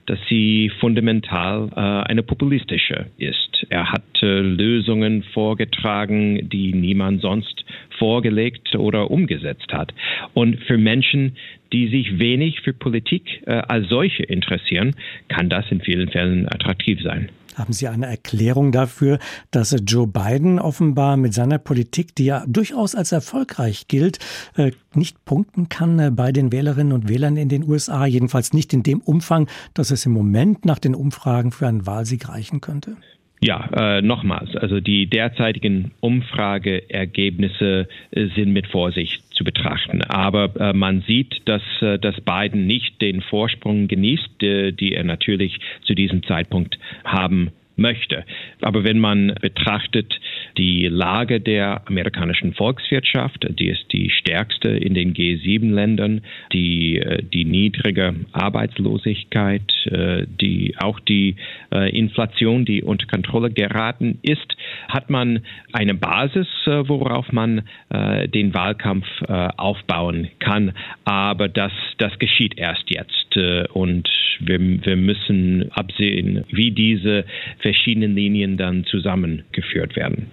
dass 0.06 0.20
sie 0.30 0.72
fundamental 0.80 1.70
äh, 1.76 1.80
eine 2.10 2.24
populistische 2.24 3.08
ist. 3.18 3.66
Er 3.70 3.92
hat 3.92 4.04
äh, 4.22 4.40
Lösungen 4.40 5.24
vorgetragen, 5.34 6.50
die 6.50 6.74
niemand 6.74 7.22
sonst 7.22 7.66
vorgelegt 7.98 8.76
oder 8.76 9.10
umgesetzt 9.10 9.74
hat. 9.74 9.94
Und 10.34 10.60
für 10.66 10.78
Menschen, 10.78 11.36
die 11.74 11.88
sich 11.88 12.20
wenig 12.20 12.62
für 12.62 12.74
Politik 12.74 13.42
äh, 13.46 13.54
als 13.68 13.90
solche 13.90 14.24
interessieren, 14.24 14.96
kann 15.28 15.50
das 15.50 15.66
in 15.72 15.82
vielen 15.82 16.10
Fällen 16.10 16.48
attraktiv 16.48 17.02
sein. 17.02 17.30
Haben 17.58 17.74
Sie 17.74 17.88
eine 17.88 18.06
Erklärung 18.06 18.72
dafür, 18.72 19.18
dass 19.50 19.76
Joe 19.84 20.06
Biden 20.06 20.60
offenbar 20.60 21.18
mit 21.18 21.34
seiner 21.34 21.58
Politik, 21.58 22.14
die 22.14 22.26
ja 22.26 22.46
durchaus 22.46 22.94
als 22.94 23.12
erfolgreich 23.12 23.88
gilt, 23.88 24.20
äh, 24.56 24.74
nicht 24.94 25.26
punkten 25.26 25.68
kann 25.68 25.98
äh, 25.98 26.12
bei 26.12 26.32
den 26.32 26.52
Wählerinnen 26.52 26.94
und 26.94 27.10
Wählern 27.10 27.36
in 27.36 27.50
den 27.50 27.68
USA, 27.68 28.06
jedenfalls 28.06 28.54
nicht 28.54 28.74
in 28.74 28.84
dem 28.84 29.02
Umfang, 29.02 29.50
dass 29.74 29.90
es 29.90 30.06
im 30.06 30.12
Moment 30.12 30.66
nach 30.66 30.78
den 30.78 30.94
Umfragen 30.94 31.52
für 31.52 31.68
einen 31.68 31.88
Wahlsieg 31.88 32.30
reichen 32.30 32.62
könnte? 32.62 32.96
Ja, 33.40 33.70
äh, 33.98 34.02
nochmals, 34.02 34.56
also 34.56 34.80
die 34.80 35.06
derzeitigen 35.06 35.92
Umfrageergebnisse 36.00 37.88
äh, 38.10 38.26
sind 38.36 38.52
mit 38.52 38.66
Vorsicht 38.66 39.22
zu 39.36 39.44
betrachten. 39.44 40.02
Aber 40.02 40.56
äh, 40.60 40.74
man 40.74 41.02
sieht, 41.02 41.42
dass, 41.46 41.62
äh, 41.82 42.00
dass 42.00 42.20
Biden 42.22 42.66
nicht 42.66 43.00
den 43.00 43.22
Vorsprung 43.22 43.88
genießt, 43.88 44.42
äh, 44.42 44.72
die 44.72 44.94
er 44.96 45.04
natürlich 45.04 45.60
zu 45.84 45.94
diesem 45.94 46.24
Zeitpunkt 46.24 46.80
haben 47.06 47.52
möchte. 47.78 48.26
Aber 48.62 48.84
wenn 48.84 49.00
man 49.00 49.34
betrachtet 49.42 50.20
die 50.58 50.88
Lage 50.88 51.40
der 51.40 51.88
amerikanischen 51.88 52.54
Volkswirtschaft, 52.54 53.48
die 53.60 53.68
ist 53.68 53.92
die 53.92 54.10
stärkste 54.10 54.70
in 54.70 54.94
den 54.94 55.14
G7-Ländern, 55.14 56.22
die, 56.52 56.98
äh, 56.98 57.24
die 57.24 57.46
niedrige 57.46 58.16
Arbeitslosigkeit, 58.32 59.72
äh, 59.86 60.26
die, 60.42 60.76
auch 60.80 61.00
die 61.00 61.36
äh, 61.72 61.96
Inflation, 61.98 62.66
die 62.66 62.82
unter 62.84 63.06
Kontrolle 63.06 63.52
geraten 63.52 64.20
ist, 64.24 64.58
hat 64.90 65.10
man 65.10 65.42
eine 65.74 65.94
Basis, 65.94 66.48
worauf 66.66 67.32
man 67.32 67.64
den 67.90 68.54
Wahlkampf 68.54 69.06
aufbauen 69.58 70.30
kann. 70.40 70.74
Aber 71.06 71.48
das, 71.48 71.72
das 71.98 72.18
geschieht 72.20 72.58
erst 72.58 72.84
jetzt 72.90 73.38
und 73.74 74.10
wir, 74.40 74.60
wir 74.60 74.96
müssen 74.96 75.72
absehen, 75.72 76.44
wie 76.50 76.72
diese 76.72 77.26
verschiedenen 77.68 78.16
Linien 78.16 78.56
dann 78.56 78.86
zusammengeführt 78.86 79.98
werden. 79.98 80.28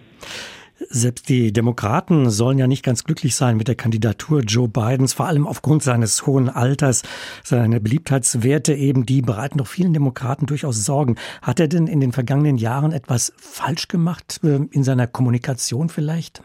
Selbst 0.77 1.29
die 1.29 1.53
Demokraten 1.53 2.31
sollen 2.31 2.59
ja 2.59 2.67
nicht 2.67 2.85
ganz 2.85 3.05
glücklich 3.05 3.35
sein 3.35 3.57
mit 3.57 3.67
der 3.67 3.75
Kandidatur 3.75 4.43
Joe 4.43 4.69
Bidens, 4.69 5.15
vor 5.15 5.27
allem 5.27 5.47
aufgrund 5.47 5.83
seines 5.83 6.27
hohen 6.27 6.49
Alters, 6.49 7.03
seine 7.43 7.81
Beliebtheitswerte 7.81 8.75
eben, 8.75 9.07
die 9.07 9.23
bereiten 9.23 9.59
doch 9.59 9.67
vielen 9.67 9.93
Demokraten 9.93 10.47
durchaus 10.47 10.85
Sorgen. 10.85 11.17
Hat 11.43 11.59
er 11.59 11.69
denn 11.69 11.89
in 11.89 12.01
den 12.01 12.13
vergangenen 12.13 12.57
Jahren 12.57 12.93
etwas 12.93 13.33
falsch 13.37 13.89
gemacht 13.89 14.41
äh, 14.45 14.61
in 14.71 14.85
seiner 14.85 15.07
Kommunikation 15.07 15.89
vielleicht? 15.89 16.43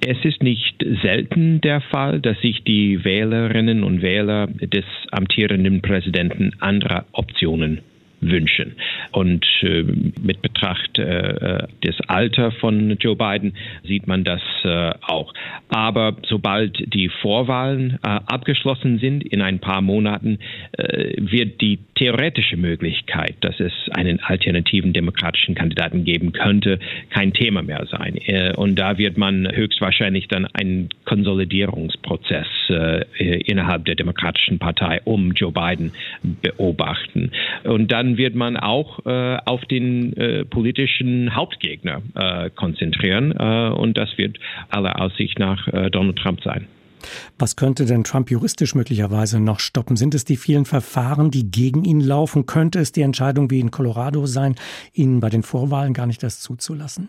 Es 0.00 0.18
ist 0.24 0.42
nicht 0.42 0.84
selten 1.02 1.60
der 1.60 1.80
Fall, 1.80 2.20
dass 2.20 2.40
sich 2.40 2.64
die 2.64 3.04
Wählerinnen 3.04 3.82
und 3.84 4.02
Wähler 4.02 4.46
des 4.46 4.84
amtierenden 5.10 5.82
Präsidenten 5.82 6.52
andere 6.60 7.04
Optionen 7.12 7.82
wünschen. 8.22 8.76
Und 9.10 9.44
äh, 9.62 9.82
mit 10.22 10.40
Betracht 10.40 10.98
äh, 10.98 11.66
des 11.84 12.00
Alters 12.08 12.54
von 12.60 12.96
Joe 12.98 13.16
Biden 13.16 13.54
sieht 13.84 14.06
man 14.06 14.24
das 14.24 14.40
äh, 14.64 14.92
auch. 15.02 15.34
Aber 15.68 16.16
sobald 16.28 16.94
die 16.94 17.08
Vorwahlen 17.08 17.98
äh, 18.02 18.08
abgeschlossen 18.26 18.98
sind 18.98 19.24
in 19.24 19.42
ein 19.42 19.58
paar 19.58 19.82
Monaten, 19.82 20.38
äh, 20.72 21.14
wird 21.18 21.60
die 21.60 21.78
theoretische 21.96 22.56
Möglichkeit, 22.56 23.34
dass 23.40 23.58
es 23.58 23.72
einen 23.90 24.20
alternativen 24.20 24.92
demokratischen 24.92 25.54
Kandidaten 25.54 26.04
geben 26.04 26.32
könnte, 26.32 26.78
kein 27.10 27.32
Thema 27.32 27.62
mehr 27.62 27.86
sein. 27.90 28.16
Äh, 28.16 28.54
und 28.54 28.78
da 28.78 28.98
wird 28.98 29.18
man 29.18 29.48
höchstwahrscheinlich 29.52 30.28
dann 30.28 30.46
einen 30.46 30.88
Konsolidierungsprozess 31.04 32.46
innerhalb 33.18 33.84
der 33.84 33.94
Demokratischen 33.94 34.58
Partei 34.58 35.00
um 35.04 35.32
Joe 35.32 35.52
Biden 35.52 35.92
beobachten. 36.22 37.32
Und 37.64 37.90
dann 37.92 38.11
wird 38.16 38.34
man 38.34 38.56
auch 38.56 39.04
äh, 39.06 39.38
auf 39.44 39.64
den 39.66 40.16
äh, 40.16 40.44
politischen 40.44 41.34
Hauptgegner 41.34 42.02
äh, 42.14 42.50
konzentrieren 42.50 43.32
äh, 43.32 43.70
und 43.70 43.96
das 43.96 44.16
wird 44.16 44.38
aller 44.68 45.00
Aussicht 45.00 45.38
nach 45.38 45.66
äh, 45.68 45.90
Donald 45.90 46.18
Trump 46.18 46.42
sein. 46.42 46.66
Was 47.38 47.56
könnte 47.56 47.84
denn 47.84 48.04
Trump 48.04 48.30
juristisch 48.30 48.74
möglicherweise 48.74 49.40
noch 49.40 49.60
stoppen? 49.60 49.96
Sind 49.96 50.14
es 50.14 50.24
die 50.24 50.36
vielen 50.36 50.64
Verfahren, 50.64 51.30
die 51.30 51.50
gegen 51.50 51.84
ihn 51.84 52.00
laufen? 52.00 52.46
Könnte 52.46 52.78
es 52.78 52.92
die 52.92 53.02
Entscheidung 53.02 53.50
wie 53.50 53.60
in 53.60 53.70
Colorado 53.70 54.26
sein, 54.26 54.54
ihn 54.92 55.20
bei 55.20 55.28
den 55.28 55.42
Vorwahlen 55.42 55.94
gar 55.94 56.06
nicht 56.06 56.22
das 56.22 56.40
zuzulassen? 56.40 57.08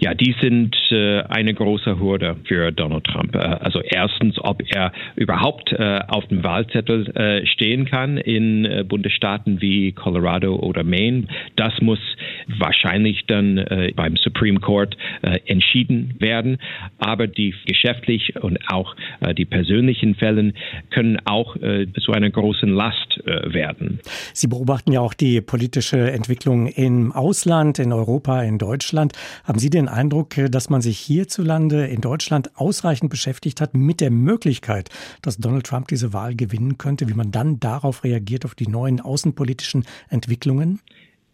Ja, 0.00 0.14
die 0.14 0.34
sind 0.40 0.76
äh, 0.90 1.22
eine 1.22 1.54
große 1.54 1.98
Hürde 1.98 2.36
für 2.44 2.72
Donald 2.72 3.04
Trump. 3.04 3.34
Äh, 3.34 3.38
also 3.38 3.80
erstens, 3.80 4.36
ob 4.38 4.62
er 4.68 4.92
überhaupt 5.16 5.72
äh, 5.72 6.00
auf 6.08 6.26
dem 6.28 6.42
Wahlzettel 6.42 7.10
äh, 7.16 7.46
stehen 7.46 7.86
kann 7.86 8.16
in 8.16 8.64
äh, 8.64 8.84
Bundesstaaten 8.84 9.60
wie 9.60 9.92
Colorado 9.92 10.56
oder 10.56 10.84
Maine. 10.84 11.26
Das 11.56 11.72
muss 11.80 11.98
wahrscheinlich 12.58 13.24
dann 13.26 13.58
äh, 13.58 13.92
beim 13.94 14.16
Supreme 14.16 14.60
Court 14.60 14.96
entschieden 15.46 16.14
werden. 16.18 16.58
Aber 16.98 17.26
die 17.26 17.54
geschäftlich 17.66 18.34
und 18.42 18.58
auch 18.68 18.94
die 19.36 19.44
persönlichen 19.44 20.14
Fälle 20.14 20.52
können 20.90 21.18
auch 21.24 21.56
zu 21.56 22.12
einer 22.12 22.30
großen 22.30 22.68
Last 22.68 23.20
werden. 23.24 24.00
Sie 24.32 24.46
beobachten 24.46 24.92
ja 24.92 25.00
auch 25.00 25.14
die 25.14 25.40
politische 25.40 26.10
Entwicklung 26.10 26.66
im 26.66 27.12
Ausland, 27.12 27.78
in 27.78 27.92
Europa, 27.92 28.42
in 28.42 28.58
Deutschland. 28.58 29.12
Haben 29.44 29.58
Sie 29.58 29.70
den 29.70 29.88
Eindruck, 29.94 30.34
dass 30.50 30.68
man 30.68 30.82
sich 30.82 30.98
hierzulande 30.98 31.86
in 31.86 32.00
Deutschland 32.00 32.50
ausreichend 32.56 33.10
beschäftigt 33.10 33.60
hat 33.60 33.74
mit 33.74 34.00
der 34.00 34.10
Möglichkeit, 34.10 34.90
dass 35.22 35.38
Donald 35.38 35.64
Trump 35.64 35.88
diese 35.88 36.12
Wahl 36.12 36.34
gewinnen 36.34 36.76
könnte, 36.76 37.08
wie 37.08 37.14
man 37.14 37.30
dann 37.30 37.60
darauf 37.60 38.04
reagiert, 38.04 38.44
auf 38.44 38.54
die 38.54 38.68
neuen 38.68 39.00
außenpolitischen 39.00 39.84
Entwicklungen? 40.10 40.80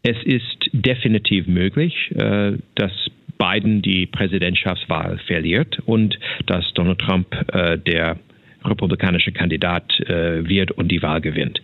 Es 0.02 0.16
ist 0.24 0.70
definitiv 0.72 1.46
möglich, 1.46 1.94
äh, 2.14 2.52
dass 2.74 2.92
Biden 3.38 3.82
die 3.82 4.06
Präsidentschaftswahl 4.06 5.18
verliert 5.26 5.78
und 5.86 6.18
dass 6.46 6.64
Donald 6.74 6.98
Trump 6.98 7.34
äh, 7.52 7.78
der 7.78 8.18
republikanische 8.64 9.32
Kandidat 9.32 9.90
äh, 10.00 10.46
wird 10.46 10.72
und 10.72 10.88
die 10.88 11.02
Wahl 11.02 11.20
gewinnt. 11.20 11.60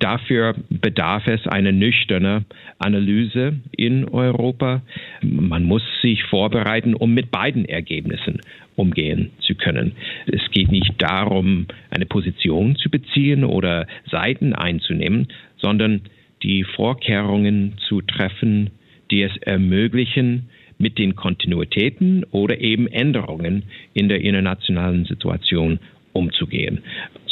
Dafür 0.00 0.54
bedarf 0.70 1.26
es 1.26 1.46
einer 1.46 1.72
nüchternen 1.72 2.46
Analyse 2.78 3.60
in 3.76 4.08
Europa. 4.08 4.82
Man 5.22 5.64
muss 5.64 5.82
sich 6.00 6.24
vorbereiten, 6.24 6.94
um 6.94 7.12
mit 7.12 7.30
beiden 7.30 7.66
Ergebnissen 7.66 8.40
umgehen 8.76 9.30
zu 9.40 9.54
können. 9.54 9.92
Es 10.26 10.40
geht 10.52 10.72
nicht 10.72 10.94
darum, 10.98 11.66
eine 11.90 12.06
Position 12.06 12.76
zu 12.76 12.88
beziehen 12.88 13.44
oder 13.44 13.86
Seiten 14.10 14.54
einzunehmen, 14.54 15.28
sondern 15.58 16.00
die 16.42 16.64
Vorkehrungen 16.64 17.74
zu 17.86 18.00
treffen, 18.00 18.70
die 19.10 19.22
es 19.22 19.36
ermöglichen, 19.42 20.48
mit 20.78 20.96
den 20.96 21.14
Kontinuitäten 21.14 22.24
oder 22.30 22.58
eben 22.58 22.86
Änderungen 22.86 23.64
in 23.92 24.08
der 24.08 24.22
internationalen 24.22 25.04
Situation 25.04 25.78
umzugehen. 26.14 26.82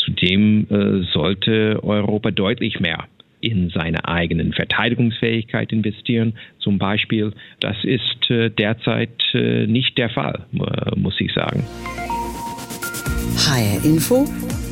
Zudem 0.09 0.67
äh, 0.71 1.05
sollte 1.13 1.81
Europa 1.83 2.31
deutlich 2.31 2.81
mehr 2.81 3.05
in 3.41 3.71
seine 3.71 4.09
eigenen 4.09 4.53
Verteidigungsfähigkeit 4.53 5.71
investieren, 5.71 6.35
zum 6.59 6.79
Beispiel. 6.79 7.33
Das 7.61 7.77
ist 7.85 8.31
äh, 8.31 8.51
derzeit 8.51 9.11
äh, 9.35 9.67
nicht 9.67 9.97
der 9.99 10.11
Fall, 10.11 10.47
muss 10.97 11.21
ich 11.21 11.33
sagen. 11.33 11.65
HR 13.37 13.85
Info, 13.85 14.25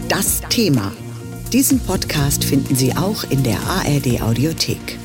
das 0.09 0.40
Thema. 0.49 0.93
Diesen 1.52 1.78
Podcast 1.87 2.45
finden 2.45 2.75
Sie 2.75 2.93
auch 2.93 3.31
in 3.31 3.45
der 3.45 3.59
ARD 3.61 4.23
Audiothek. 4.23 4.99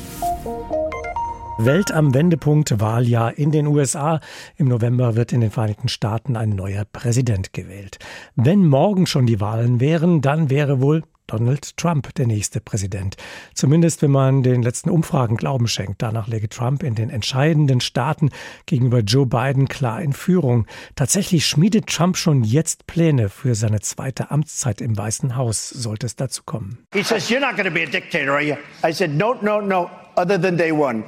Welt 1.64 1.92
am 1.92 2.12
Wendepunkt 2.12 2.80
Wahljahr 2.80 3.38
in 3.38 3.52
den 3.52 3.66
USA. 3.66 4.20
Im 4.56 4.66
November 4.68 5.14
wird 5.16 5.32
in 5.32 5.40
den 5.40 5.50
Vereinigten 5.50 5.88
Staaten 5.88 6.36
ein 6.36 6.50
neuer 6.50 6.84
Präsident 6.84 7.52
gewählt. 7.52 7.98
Wenn 8.34 8.66
morgen 8.66 9.06
schon 9.06 9.26
die 9.26 9.40
Wahlen 9.40 9.78
wären, 9.78 10.20
dann 10.20 10.50
wäre 10.50 10.80
wohl 10.80 11.02
Donald 11.28 11.76
Trump 11.76 12.14
der 12.16 12.26
nächste 12.26 12.60
Präsident. 12.60 13.16
Zumindest 13.54 14.02
wenn 14.02 14.10
man 14.10 14.42
den 14.42 14.62
letzten 14.62 14.90
Umfragen 14.90 15.36
Glauben 15.36 15.68
schenkt. 15.68 16.02
Danach 16.02 16.26
läge 16.26 16.48
Trump 16.48 16.82
in 16.82 16.94
den 16.94 17.10
entscheidenden 17.10 17.80
Staaten 17.80 18.30
gegenüber 18.66 18.98
Joe 19.00 19.26
Biden 19.26 19.68
klar 19.68 20.02
in 20.02 20.12
Führung. 20.12 20.66
Tatsächlich 20.96 21.46
schmiedet 21.46 21.86
Trump 21.86 22.16
schon 22.16 22.44
jetzt 22.44 22.86
Pläne 22.86 23.28
für 23.28 23.54
seine 23.54 23.80
zweite 23.80 24.30
Amtszeit 24.30 24.80
im 24.80 24.96
Weißen 24.98 25.36
Haus, 25.36 25.68
sollte 25.70 26.06
es 26.06 26.16
dazu 26.16 26.42
kommen. 26.44 26.78
He 26.92 27.02
says, 27.02 27.30
you're 27.30 27.40
not 27.40 27.56
going 27.56 27.68
to 27.68 27.72
be 27.72 27.82
a 27.82 27.86
dictator, 27.86 28.32
are 28.32 28.42
you? 28.42 28.56
I 28.84 28.92
said, 28.92 29.12
no, 29.12 29.34
no, 29.40 29.60
no, 29.60 29.88
other 30.16 30.40
than 30.40 30.56
day 30.56 30.72
one. 30.72 31.04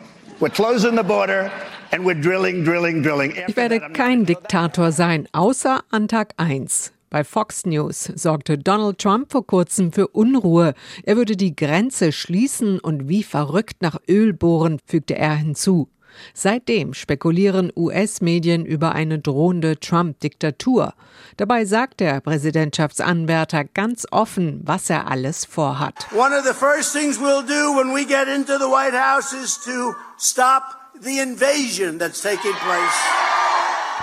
Ich 3.47 3.57
werde 3.57 3.81
kein 3.93 4.27
Diktator 4.27 4.91
sein, 4.93 5.29
außer 5.33 5.83
an 5.91 6.09
Tag 6.09 6.35
1. 6.37 6.93
Bei 7.09 7.23
Fox 7.23 7.65
News 7.65 8.11
sorgte 8.17 8.59
Donald 8.59 8.99
Trump 8.99 9.31
vor 9.31 9.47
kurzem 9.47 9.93
für 9.93 10.09
Unruhe. 10.09 10.75
Er 11.05 11.17
würde 11.17 11.37
die 11.37 11.55
Grenze 11.55 12.11
schließen 12.11 12.81
und 12.81 13.09
wie 13.09 13.23
verrückt 13.23 13.83
nach 13.83 14.01
Öl 14.09 14.33
bohren, 14.33 14.81
fügte 14.85 15.17
er 15.17 15.37
hinzu. 15.37 15.89
Seitdem 16.33 16.95
spekulieren 16.95 17.73
US-Medien 17.77 18.65
über 18.65 18.93
eine 18.93 19.19
drohende 19.19 19.79
Trump-Diktatur. 19.79 20.95
Dabei 21.37 21.65
sagt 21.65 22.01
der 22.01 22.21
Präsidentschaftsanwärter 22.21 23.65
ganz 23.65 24.07
offen, 24.11 24.61
was 24.65 24.91
er 24.91 25.11
alles 25.11 25.45
vorhat. 25.45 26.07
One 26.13 26.37
of 26.37 26.45
the 26.45 26.55
first 26.55 26.93
things 26.93 27.19
we'll 27.19 27.45
do 27.45 27.77
when 27.77 27.95
we 27.95 28.05
get 28.05 28.29
into 28.29 28.59
the 28.59 28.71
White 28.71 28.97
House 28.97 29.33
is 29.33 29.59
to 29.65 29.95
stop 30.19 30.63
the 31.03 31.21
invasion 31.21 31.99
that's 31.99 32.23
taking 32.23 32.55
place. 32.55 33.34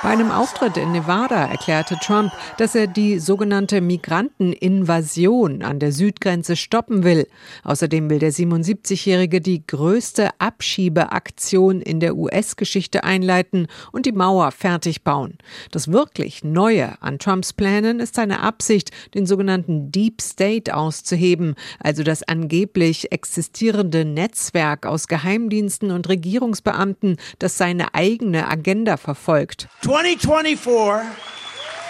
Bei 0.04 0.10
einem 0.10 0.32
Auftritt 0.32 0.78
in 0.78 0.94
Nevada 0.94 1.46
erklärte 1.46 1.96
Trump, 2.02 2.32
dass 2.58 2.74
er 2.74 2.88
die 2.88 3.20
sogenannte 3.20 3.82
Migranteninvasion 3.82 5.62
an 5.62 5.78
der 5.78 5.92
Südgrenze 5.92 6.56
stoppen 6.56 7.04
will. 7.04 7.28
Außerdem 7.64 8.10
will 8.10 8.18
der 8.18 8.34
77-Jährige 8.34 9.42
die 9.42 9.66
größte 9.68 10.30
Abschiebeaktion 10.40 11.82
in 11.82 12.00
der 12.00 12.18
US-Geschichte 12.18 13.04
einleiten 13.04 13.68
und 13.92 14.08
die 14.08 14.12
Mauer 14.12 14.52
fertig 14.52 15.04
bauen. 15.04 15.38
Das 15.70 15.92
wirklich 15.92 16.44
Neue 16.44 17.00
an 17.04 17.20
Trumps 17.20 17.54
Plänen 17.54 18.00
ist 18.00 18.16
seine 18.16 18.40
Absicht, 18.40 18.90
den 19.14 19.28
sogenannten 19.28 19.92
Deep 19.92 20.20
State 20.20 20.76
auszuheben, 20.76 21.54
also 21.80 22.02
das 22.02 22.24
angeblich 22.24 23.12
existierende 23.12 24.04
Netzwerk 24.04 24.88
aus 24.88 25.08
Geheimdiensten 25.08 25.92
und 25.92 26.10
Regierungsbeamten, 26.10 27.18
das 27.38 27.60
seine 27.60 27.94
eigene 27.94 28.50
Agenda 28.50 28.98
verfolgt. 28.98 29.68
2024 29.92 31.06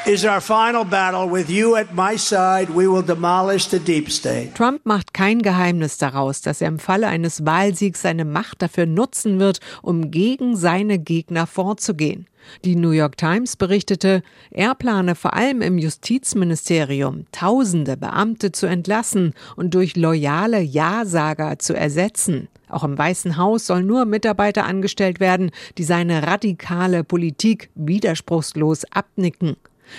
is 0.07 0.25
our 0.25 0.41
final 0.41 0.83
battle 0.83 1.29
with 1.29 1.51
you 1.51 1.75
at 1.75 1.93
my 1.93 2.17
side. 2.17 2.67
We 2.71 2.87
will 2.87 3.03
demolish 3.03 3.67
the 3.67 3.77
deep 3.77 4.09
state. 4.09 4.55
Trump 4.55 4.87
macht 4.87 5.13
kein 5.13 5.43
Geheimnis 5.43 5.99
daraus, 5.99 6.41
dass 6.41 6.61
er 6.61 6.69
im 6.69 6.79
Falle 6.79 7.05
eines 7.05 7.45
Wahlsiegs 7.45 8.01
seine 8.01 8.25
Macht 8.25 8.63
dafür 8.63 8.87
nutzen 8.87 9.39
wird, 9.39 9.59
um 9.83 10.09
gegen 10.09 10.57
seine 10.57 10.97
Gegner 10.97 11.45
vorzugehen. 11.45 12.25
Die 12.65 12.75
New 12.75 12.89
York 12.89 13.17
Times 13.17 13.55
berichtete, 13.55 14.23
er 14.49 14.73
plane 14.73 15.13
vor 15.13 15.35
allem 15.35 15.61
im 15.61 15.77
Justizministerium 15.77 17.25
tausende 17.31 17.97
Beamte 17.97 18.51
zu 18.51 18.65
entlassen 18.65 19.35
und 19.55 19.75
durch 19.75 19.95
loyale 19.95 20.59
Ja-Sager 20.59 21.59
zu 21.59 21.75
ersetzen. 21.75 22.47
Auch 22.71 22.83
im 22.83 22.97
Weißen 22.97 23.37
Haus 23.37 23.67
sollen 23.67 23.85
nur 23.85 24.05
Mitarbeiter 24.05 24.65
angestellt 24.65 25.19
werden, 25.19 25.51
die 25.77 25.83
seine 25.83 26.25
radikale 26.25 27.03
Politik 27.03 27.69
widerspruchslos 27.75 28.85
abnicken. 28.91 29.57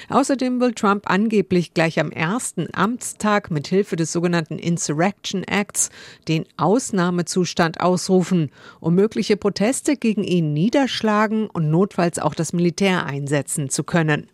Außerdem 0.08 0.58
will 0.60 0.72
Trump 0.72 1.10
angeblich 1.10 1.74
gleich 1.74 2.00
am 2.00 2.10
ersten 2.10 2.66
Amtstag 2.72 3.50
mit 3.50 3.66
Hilfe 3.68 3.96
des 3.96 4.10
sogenannten 4.10 4.58
Insurrection 4.58 5.44
Acts 5.44 5.90
den 6.28 6.46
Ausnahmezustand 6.56 7.80
ausrufen, 7.80 8.50
um 8.80 8.94
mögliche 8.94 9.36
Proteste 9.36 9.96
gegen 9.96 10.24
ihn 10.24 10.54
niederschlagen 10.54 11.48
und 11.48 11.70
notfalls 11.70 12.18
auch 12.18 12.34
das 12.34 12.54
Militär 12.54 13.04
einsetzen 13.04 13.68
zu 13.68 13.84
können. 13.84 14.28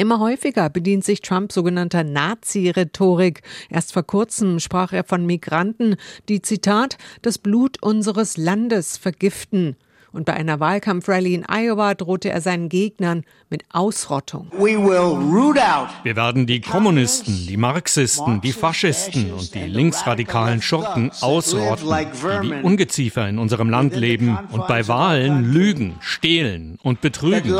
Immer 0.00 0.18
häufiger 0.18 0.70
bedient 0.70 1.04
sich 1.04 1.20
Trump 1.20 1.52
sogenannter 1.52 2.04
Nazi-Rhetorik. 2.04 3.42
Erst 3.68 3.92
vor 3.92 4.02
kurzem 4.02 4.58
sprach 4.58 4.94
er 4.94 5.04
von 5.04 5.26
Migranten, 5.26 5.96
die 6.30 6.40
Zitat 6.40 6.96
das 7.20 7.36
Blut 7.36 7.82
unseres 7.82 8.38
Landes 8.38 8.96
vergiften. 8.96 9.76
Und 10.12 10.24
bei 10.24 10.34
einer 10.34 10.60
Wahlkampfrallye 10.60 11.34
in 11.34 11.44
Iowa 11.48 11.94
drohte 11.94 12.30
er 12.30 12.40
seinen 12.40 12.68
Gegnern 12.68 13.24
mit 13.48 13.64
Ausrottung. 13.70 14.50
Wir 14.52 16.16
werden 16.16 16.46
die 16.46 16.60
Kommunisten, 16.60 17.46
die 17.46 17.56
Marxisten, 17.56 18.40
die 18.40 18.52
Faschisten 18.52 19.32
und 19.32 19.54
die 19.54 19.66
linksradikalen 19.66 20.62
Schurken 20.62 21.10
ausrotten, 21.20 21.88
die 21.88 22.50
wie 22.50 22.62
Ungeziefer 22.62 23.28
in 23.28 23.38
unserem 23.38 23.70
Land 23.70 23.94
leben 23.96 24.38
und 24.50 24.66
bei 24.66 24.86
Wahlen 24.88 25.52
lügen, 25.52 25.96
stehlen 26.00 26.78
und 26.82 27.00
betrügen. 27.00 27.54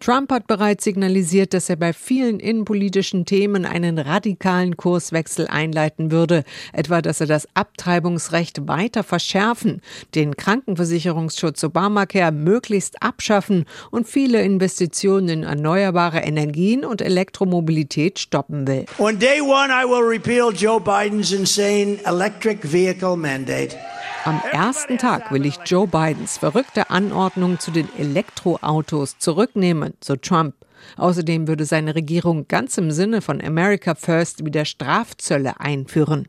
Trump 0.00 0.32
hat 0.32 0.46
bereits 0.46 0.84
signalisiert, 0.84 1.54
dass 1.54 1.68
er 1.68 1.76
bei 1.76 1.92
vielen 1.92 2.40
innenpolitischen 2.40 3.24
Themen 3.24 3.64
einen 3.64 3.98
radikalen 3.98 4.76
Kurswechsel 4.76 5.46
einleiten 5.48 6.10
würde, 6.10 6.44
etwa 6.72 7.02
dass 7.02 7.20
er 7.20 7.26
das 7.26 7.48
Abtreibungsrecht 7.54 8.68
weiter 8.68 9.02
verschärfen, 9.02 9.80
den 10.14 10.36
Krankenversicherungsschutz 10.36 11.64
Obamacare 11.64 12.32
möglichst 12.32 13.02
abschaffen 13.02 13.64
und 13.90 14.06
viele 14.06 14.42
Investitionen 14.42 15.28
in 15.28 15.42
erneuerbare 15.42 16.20
Energien 16.20 16.84
und 16.84 17.02
Elektromobilität 17.02 18.18
stoppen 18.18 18.66
will. 18.66 18.86
On 18.98 19.18
day 19.18 19.40
one, 19.40 19.70
I 19.70 19.84
will 19.84 20.06
repeal 20.06 20.52
Joe 20.52 20.80
Biden's 20.80 21.32
insane 21.32 21.98
electric 22.04 22.60
vehicle 22.62 23.16
mandate. 23.16 23.76
Am 24.24 24.40
ersten 24.50 24.98
Tag 24.98 25.30
will 25.30 25.46
ich 25.46 25.56
Joe 25.66 25.86
Bidens 25.86 26.38
verrückte 26.38 26.90
Anordnung 26.90 27.60
zu 27.60 27.70
den 27.70 27.88
Elektroautos 27.96 29.18
zurücknehmen, 29.18 29.94
so 30.02 30.16
Trump. 30.16 30.54
Außerdem 30.96 31.46
würde 31.46 31.64
seine 31.64 31.94
Regierung 31.94 32.48
ganz 32.48 32.76
im 32.76 32.90
Sinne 32.90 33.20
von 33.20 33.40
America 33.40 33.94
First 33.94 34.44
wieder 34.44 34.64
Strafzölle 34.64 35.60
einführen. 35.60 36.26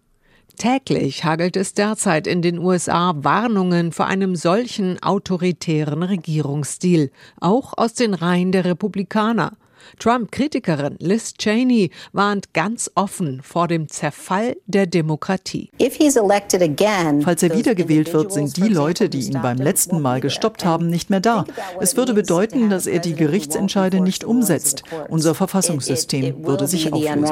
Täglich 0.57 1.23
hagelt 1.23 1.55
es 1.55 1.75
derzeit 1.75 2.25
in 2.25 2.41
den 2.41 2.57
USA 2.57 3.13
Warnungen 3.15 3.91
vor 3.91 4.07
einem 4.07 4.35
solchen 4.35 5.01
autoritären 5.03 6.01
Regierungsstil, 6.01 7.11
auch 7.39 7.73
aus 7.77 7.93
den 7.93 8.15
Reihen 8.15 8.51
der 8.51 8.65
Republikaner. 8.65 9.53
Trump-Kritikerin 9.99 10.95
Liz 10.99 11.35
Cheney 11.35 11.91
warnt 12.11 12.53
ganz 12.53 12.91
offen 12.95 13.41
vor 13.43 13.67
dem 13.67 13.87
Zerfall 13.87 14.57
der 14.65 14.87
Demokratie. 14.87 15.69
Falls 15.79 17.43
er 17.43 17.55
wiedergewählt 17.55 18.11
wird, 18.11 18.33
sind 18.33 18.57
die 18.57 18.67
Leute, 18.67 19.09
die 19.09 19.19
ihn 19.19 19.39
beim 19.41 19.57
letzten 19.57 20.01
Mal 20.01 20.21
gestoppt 20.21 20.65
haben, 20.65 20.89
nicht 20.89 21.11
mehr 21.11 21.19
da. 21.19 21.45
Es 21.79 21.95
würde 21.95 22.15
bedeuten, 22.15 22.71
dass 22.71 22.87
er 22.87 22.99
die 22.99 23.13
Gerichtsentscheide 23.13 24.01
nicht 24.01 24.23
umsetzt. 24.23 24.83
Unser 25.07 25.35
Verfassungssystem 25.35 26.43
würde 26.45 26.67
sich 26.67 26.91
auflösen. 26.91 27.25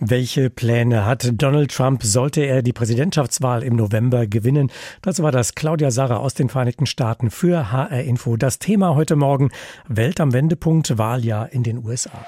Welche 0.00 0.50
Pläne 0.50 1.06
hat 1.06 1.30
Donald 1.32 1.70
Trump, 1.70 2.02
sollte 2.02 2.42
er 2.42 2.62
die 2.62 2.74
Präsidentschaftswahl 2.74 3.62
im 3.62 3.76
November 3.76 4.26
gewinnen? 4.26 4.70
Dazu 5.00 5.22
war 5.22 5.32
das 5.32 5.54
Claudia 5.54 5.90
Sarah 5.90 6.18
aus 6.18 6.34
den 6.34 6.50
Vereinigten 6.50 6.84
Staaten 6.84 7.30
für 7.30 7.72
HR 7.72 8.02
Info. 8.02 8.36
Das 8.36 8.58
Thema 8.58 8.94
heute 8.94 9.16
Morgen 9.16 9.50
Welt 9.88 10.20
am 10.20 10.34
Wendepunkt 10.34 10.98
Wahljahr 10.98 11.50
in 11.50 11.62
den 11.62 11.82
USA. 11.82 12.26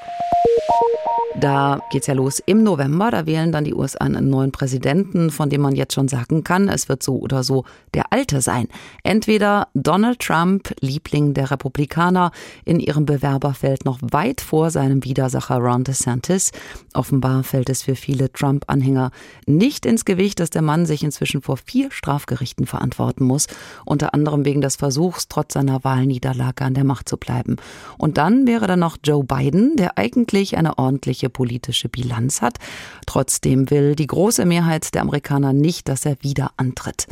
Da 1.40 1.81
geht 1.90 2.01
es 2.01 2.09
ja 2.09 2.14
los 2.14 2.42
im 2.46 2.64
November. 2.64 3.12
Da 3.12 3.24
wählen 3.24 3.53
dann 3.53 3.62
die 3.62 3.74
USA 3.74 4.05
einen 4.05 4.29
neuen 4.29 4.51
Präsidenten, 4.51 5.31
von 5.31 5.48
dem 5.51 5.61
man 5.61 5.77
jetzt 5.77 5.94
schon 5.94 6.09
sagen 6.09 6.42
kann, 6.42 6.68
es 6.68 6.88
wird 6.88 7.01
so 7.03 7.16
oder 7.16 7.44
so 7.44 7.64
der 7.94 8.12
Alte 8.12 8.40
sein. 8.40 8.66
Entweder 9.05 9.68
Donald 9.74 10.18
Trump, 10.18 10.74
Liebling 10.81 11.35
der 11.35 11.53
Republikaner, 11.53 12.33
in 12.64 12.81
ihrem 12.81 13.07
Bewerberfeld 13.07 13.85
noch 13.85 13.98
weit 14.03 14.40
vor 14.40 14.70
seinem 14.70 15.05
Widersacher 15.05 15.59
Ron 15.59 15.85
DeSantis. 15.85 16.51
Offenbar 16.92 17.44
fällt 17.44 17.70
es 17.70 17.83
für 17.83 17.94
viele 17.94 18.33
Trump-Anhänger 18.33 19.12
nicht 19.46 19.87
ins 19.87 20.05
Gewicht, 20.05 20.40
dass 20.40 20.51
der 20.51 20.62
Mann 20.62 20.87
sich 20.87 21.05
inzwischen 21.05 21.40
vor 21.40 21.57
vier 21.57 21.92
Strafgerichten 21.92 22.66
verantworten 22.66 23.24
muss, 23.24 23.46
unter 23.85 24.12
anderem 24.12 24.44
wegen 24.44 24.61
des 24.61 24.74
Versuchs, 24.74 25.29
trotz 25.29 25.55
seiner 25.55 25.85
Wahlniederlage 25.85 26.64
an 26.64 26.74
der 26.74 26.85
Macht 26.85 27.09
zu 27.09 27.16
bleiben. 27.16 27.57
Und 27.96 28.18
dann 28.18 28.48
wäre 28.48 28.66
da 28.66 28.77
noch 28.77 28.96
Joe 29.05 29.22
Biden, 29.22 29.77
der 29.77 29.98
eigentlich 29.98 30.57
eine 30.57 30.79
ordentliche 30.79 31.27
ordentliche 31.28 31.38
politische 31.38 31.88
Bilanz 31.88 32.42
hat. 32.42 32.58
Trotzdem 33.06 33.70
will 33.70 33.94
die 33.94 34.06
große 34.06 34.44
Mehrheit 34.44 34.94
der 34.94 35.02
Amerikaner 35.02 35.52
nicht, 35.52 35.88
dass 35.88 36.04
er 36.04 36.16
wieder 36.20 36.50
antritt. 36.56 37.06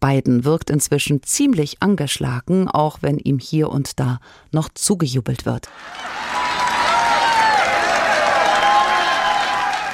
Biden 0.00 0.44
wirkt 0.44 0.70
inzwischen 0.70 1.22
ziemlich 1.22 1.76
angeschlagen, 1.80 2.68
auch 2.68 2.98
wenn 3.00 3.18
ihm 3.18 3.38
hier 3.38 3.70
und 3.70 3.98
da 3.98 4.20
noch 4.52 4.68
zugejubelt 4.74 5.46
wird. 5.46 5.68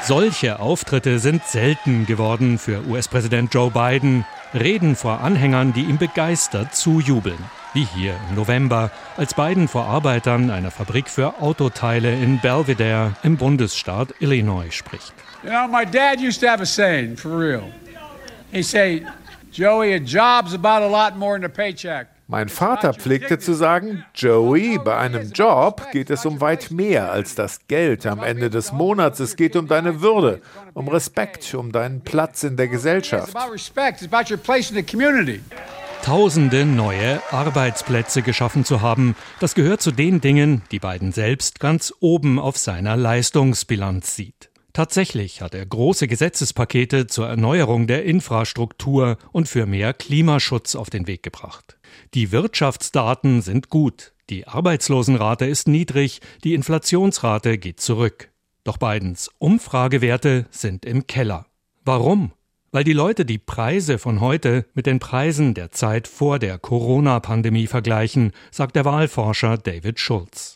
Solche 0.05 0.61
Auftritte 0.61 1.19
sind 1.19 1.43
selten 1.45 2.07
geworden 2.07 2.59
für 2.59 2.87
US-Präsident 2.87 3.53
Joe 3.53 3.71
Biden. 3.71 4.25
Reden 4.55 4.95
vor 4.95 5.21
Anhängern, 5.21 5.73
die 5.73 5.83
ihm 5.83 5.99
begeistert 5.99 6.77
zujubeln 6.77 7.39
wie 7.77 7.85
hier 7.95 8.15
im 8.31 8.37
November, 8.37 8.91
als 9.19 9.35
Biden 9.35 9.69
vor 9.69 9.85
Arbeitern 9.85 10.51
einer 10.51 10.71
Fabrik 10.71 11.11
für 11.11 11.43
Autoteile 11.43 12.11
in 12.11 12.41
Belvedere 12.41 13.15
im 13.23 13.37
Bundesstaat 13.37 14.15
Illinois 14.19 14.71
spricht. 14.71 15.13
You 15.43 15.51
know, 15.51 15.69
my 15.69 15.85
dad 15.85 16.19
used 16.19 16.41
to 16.41 16.49
have 16.49 16.63
a 16.63 16.65
saying, 16.65 17.19
for 17.19 17.39
real. 17.39 17.65
He 18.51 18.63
say, 18.63 19.05
Joey, 19.53 19.93
a 19.93 19.99
job's 19.99 20.55
about 20.55 20.83
a 20.83 20.89
lot 20.89 21.19
more 21.19 21.39
than 21.39 21.45
a 21.45 21.51
paycheck. 21.51 22.07
Mein 22.29 22.49
Vater 22.49 22.95
pflegte 22.95 23.39
zu 23.39 23.53
sagen, 23.53 24.05
Joey, 24.15 24.79
bei 24.83 24.97
einem 24.97 25.31
Job 25.33 25.83
geht 25.93 26.09
es 26.09 26.25
um 26.25 26.41
weit 26.41 26.71
mehr 26.71 27.13
als 27.13 27.35
das 27.35 27.61
Geld 27.69 28.07
am 28.07 28.25
Ende 28.25 28.49
des 28.49 28.73
Monats. 28.73 29.21
Es 29.21 29.37
geht 29.37 29.55
um 29.55 29.69
deine 29.69 30.01
Würde, 30.01 30.41
um 30.73 30.89
Respekt, 30.89 31.55
um 31.55 31.73
deinen 31.73 32.01
Platz 32.01 32.43
in 32.43 32.57
der 32.57 32.69
Gesellschaft. 32.69 33.35
Tausende 36.07 36.65
neue 36.65 37.21
Arbeitsplätze 37.33 38.23
geschaffen 38.23 38.65
zu 38.65 38.81
haben, 38.81 39.17
das 39.41 39.57
gehört 39.57 39.83
zu 39.83 39.91
den 39.91 40.21
Dingen, 40.21 40.63
die 40.71 40.79
Biden 40.79 41.11
selbst 41.11 41.59
ganz 41.59 41.93
oben 41.99 42.39
auf 42.39 42.57
seiner 42.57 42.97
Leistungsbilanz 42.97 44.15
sieht. 44.15 44.53
Tatsächlich 44.73 45.43
hat 45.43 45.53
er 45.53 45.67
große 45.67 46.07
Gesetzespakete 46.07 47.09
zur 47.09 47.27
Erneuerung 47.27 47.89
der 47.89 48.05
Infrastruktur 48.05 49.19
und 49.33 49.49
für 49.49 49.67
mehr 49.67 49.93
Klimaschutz 49.95 50.77
auf 50.77 50.91
den 50.91 51.09
Weg 51.09 51.25
gebracht. 51.25 51.77
Die 52.15 52.31
Wirtschaftsdaten 52.31 53.43
sind 53.43 53.69
gut, 53.69 54.13
die 54.31 54.47
Arbeitslosenrate 54.47 55.47
ist 55.47 55.67
niedrig, 55.67 56.21
die 56.45 56.55
Inflationsrate 56.55 57.59
geht 57.59 57.81
zurück. 57.81 58.31
Doch 58.63 58.77
Bidens 58.77 59.29
Umfragewerte 59.39 60.47
sind 60.53 60.87
im 60.87 61.09
Keller. 61.09 61.47
Warum? 61.85 62.31
Weil 62.73 62.85
die 62.85 62.93
Leute 62.93 63.25
die 63.25 63.39
Preise 63.39 63.99
von 63.99 64.21
heute 64.21 64.67
mit 64.75 64.87
den 64.87 64.99
Preisen 64.99 65.55
der 65.55 65.71
Zeit 65.71 66.09
vor 66.09 66.39
der 66.39 66.59
Corona-Pandemie 66.59 67.67
vergleichen, 67.67 68.33
sagt 68.51 68.77
der 68.77 68.85
Wahlforscher 68.85 69.59
David 69.59 70.01
Schulz. 70.01 70.56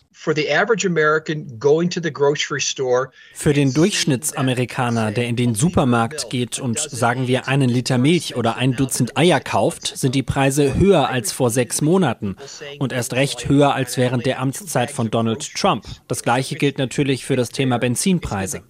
Für 3.32 3.54
den 3.54 3.72
Durchschnittsamerikaner, 3.72 5.12
der 5.12 5.26
in 5.26 5.34
den 5.34 5.54
Supermarkt 5.54 6.28
geht 6.28 6.58
und 6.58 6.78
sagen 6.78 7.26
wir 7.26 7.48
einen 7.48 7.70
Liter 7.70 7.96
Milch 7.96 8.36
oder 8.36 8.58
ein 8.58 8.76
Dutzend 8.76 9.16
Eier 9.16 9.40
kauft, 9.40 9.96
sind 9.96 10.14
die 10.14 10.22
Preise 10.22 10.74
höher 10.74 11.08
als 11.08 11.32
vor 11.32 11.48
sechs 11.48 11.80
Monaten 11.80 12.36
und 12.78 12.92
erst 12.92 13.14
recht 13.14 13.48
höher 13.48 13.72
als 13.72 13.96
während 13.96 14.26
der 14.26 14.40
Amtszeit 14.40 14.90
von 14.90 15.10
Donald 15.10 15.54
Trump. 15.54 15.86
Das 16.06 16.22
gleiche 16.22 16.56
gilt 16.56 16.76
natürlich 16.76 17.24
für 17.24 17.36
das 17.36 17.48
Thema 17.48 17.78
Benzinpreise. 17.78 18.60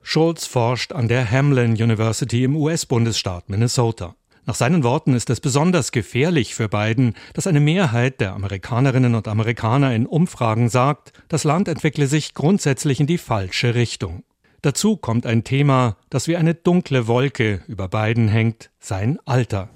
Schulz 0.00 0.46
forscht 0.46 0.92
an 0.92 1.06
der 1.08 1.30
Hamlin 1.30 1.72
University 1.72 2.44
im 2.44 2.56
US-Bundesstaat 2.56 3.50
Minnesota. 3.50 4.16
Nach 4.46 4.54
seinen 4.54 4.84
Worten 4.84 5.14
ist 5.14 5.30
es 5.30 5.40
besonders 5.40 5.90
gefährlich 5.90 6.54
für 6.54 6.68
Biden, 6.68 7.14
dass 7.32 7.46
eine 7.46 7.60
Mehrheit 7.60 8.20
der 8.20 8.34
Amerikanerinnen 8.34 9.14
und 9.14 9.26
Amerikaner 9.26 9.94
in 9.94 10.06
Umfragen 10.06 10.68
sagt, 10.68 11.12
das 11.28 11.44
Land 11.44 11.66
entwickle 11.68 12.06
sich 12.06 12.34
grundsätzlich 12.34 13.00
in 13.00 13.06
die 13.06 13.18
falsche 13.18 13.74
Richtung. 13.74 14.22
Dazu 14.60 14.96
kommt 14.96 15.26
ein 15.26 15.44
Thema, 15.44 15.96
das 16.08 16.26
wie 16.26 16.36
eine 16.36 16.54
dunkle 16.54 17.06
Wolke 17.06 17.62
über 17.68 17.88
Biden 17.88 18.28
hängt, 18.28 18.70
sein 18.80 19.18
Alter. 19.26 19.68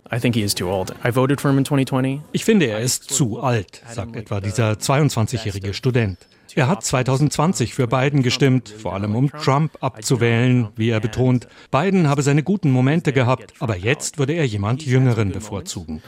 Ich 2.32 2.46
finde, 2.46 2.66
er 2.66 2.80
ist 2.80 3.04
zu 3.04 3.40
alt, 3.40 3.82
sagt 3.90 4.16
etwa 4.16 4.40
dieser 4.40 4.72
22-jährige 4.72 5.74
Student. 5.74 6.18
Er 6.58 6.66
hat 6.66 6.82
2020 6.82 7.72
für 7.72 7.86
Biden 7.86 8.24
gestimmt, 8.24 8.68
vor 8.68 8.92
allem 8.92 9.14
um 9.14 9.30
Trump 9.30 9.78
abzuwählen, 9.80 10.66
wie 10.74 10.90
er 10.90 10.98
betont. 10.98 11.46
Biden 11.70 12.08
habe 12.08 12.22
seine 12.22 12.42
guten 12.42 12.72
Momente 12.72 13.12
gehabt, 13.12 13.54
aber 13.60 13.76
jetzt 13.76 14.18
würde 14.18 14.32
er 14.32 14.44
jemand 14.44 14.84
Jüngeren 14.84 15.30
bevorzugen. 15.30 16.02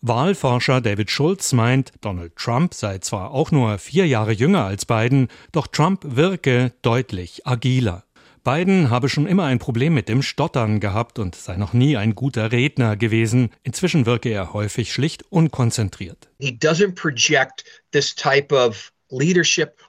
Wahlforscher 0.00 0.80
David 0.80 1.10
Schulz 1.10 1.52
meint, 1.52 1.92
Donald 2.00 2.34
Trump 2.36 2.72
sei 2.72 3.00
zwar 3.00 3.32
auch 3.32 3.50
nur 3.50 3.76
vier 3.76 4.06
Jahre 4.06 4.32
jünger 4.32 4.64
als 4.64 4.86
Biden, 4.86 5.28
doch 5.52 5.66
Trump 5.66 6.00
wirke 6.02 6.72
deutlich 6.80 7.46
agiler. 7.46 8.02
Biden 8.44 8.90
habe 8.90 9.08
schon 9.08 9.26
immer 9.26 9.44
ein 9.44 9.58
Problem 9.58 9.94
mit 9.94 10.08
dem 10.08 10.22
Stottern 10.22 10.80
gehabt 10.80 11.18
und 11.18 11.34
sei 11.34 11.56
noch 11.56 11.72
nie 11.72 11.96
ein 11.96 12.14
guter 12.14 12.50
Redner 12.50 12.96
gewesen. 12.96 13.50
Inzwischen 13.62 14.04
wirke 14.04 14.30
er 14.30 14.52
häufig 14.52 14.92
schlicht 14.92 15.24
unkonzentriert. 15.30 16.28
He 16.40 16.50
doesn't 16.50 16.94
project 16.94 17.64
this 17.92 18.14
type 18.14 18.54
of 18.54 18.92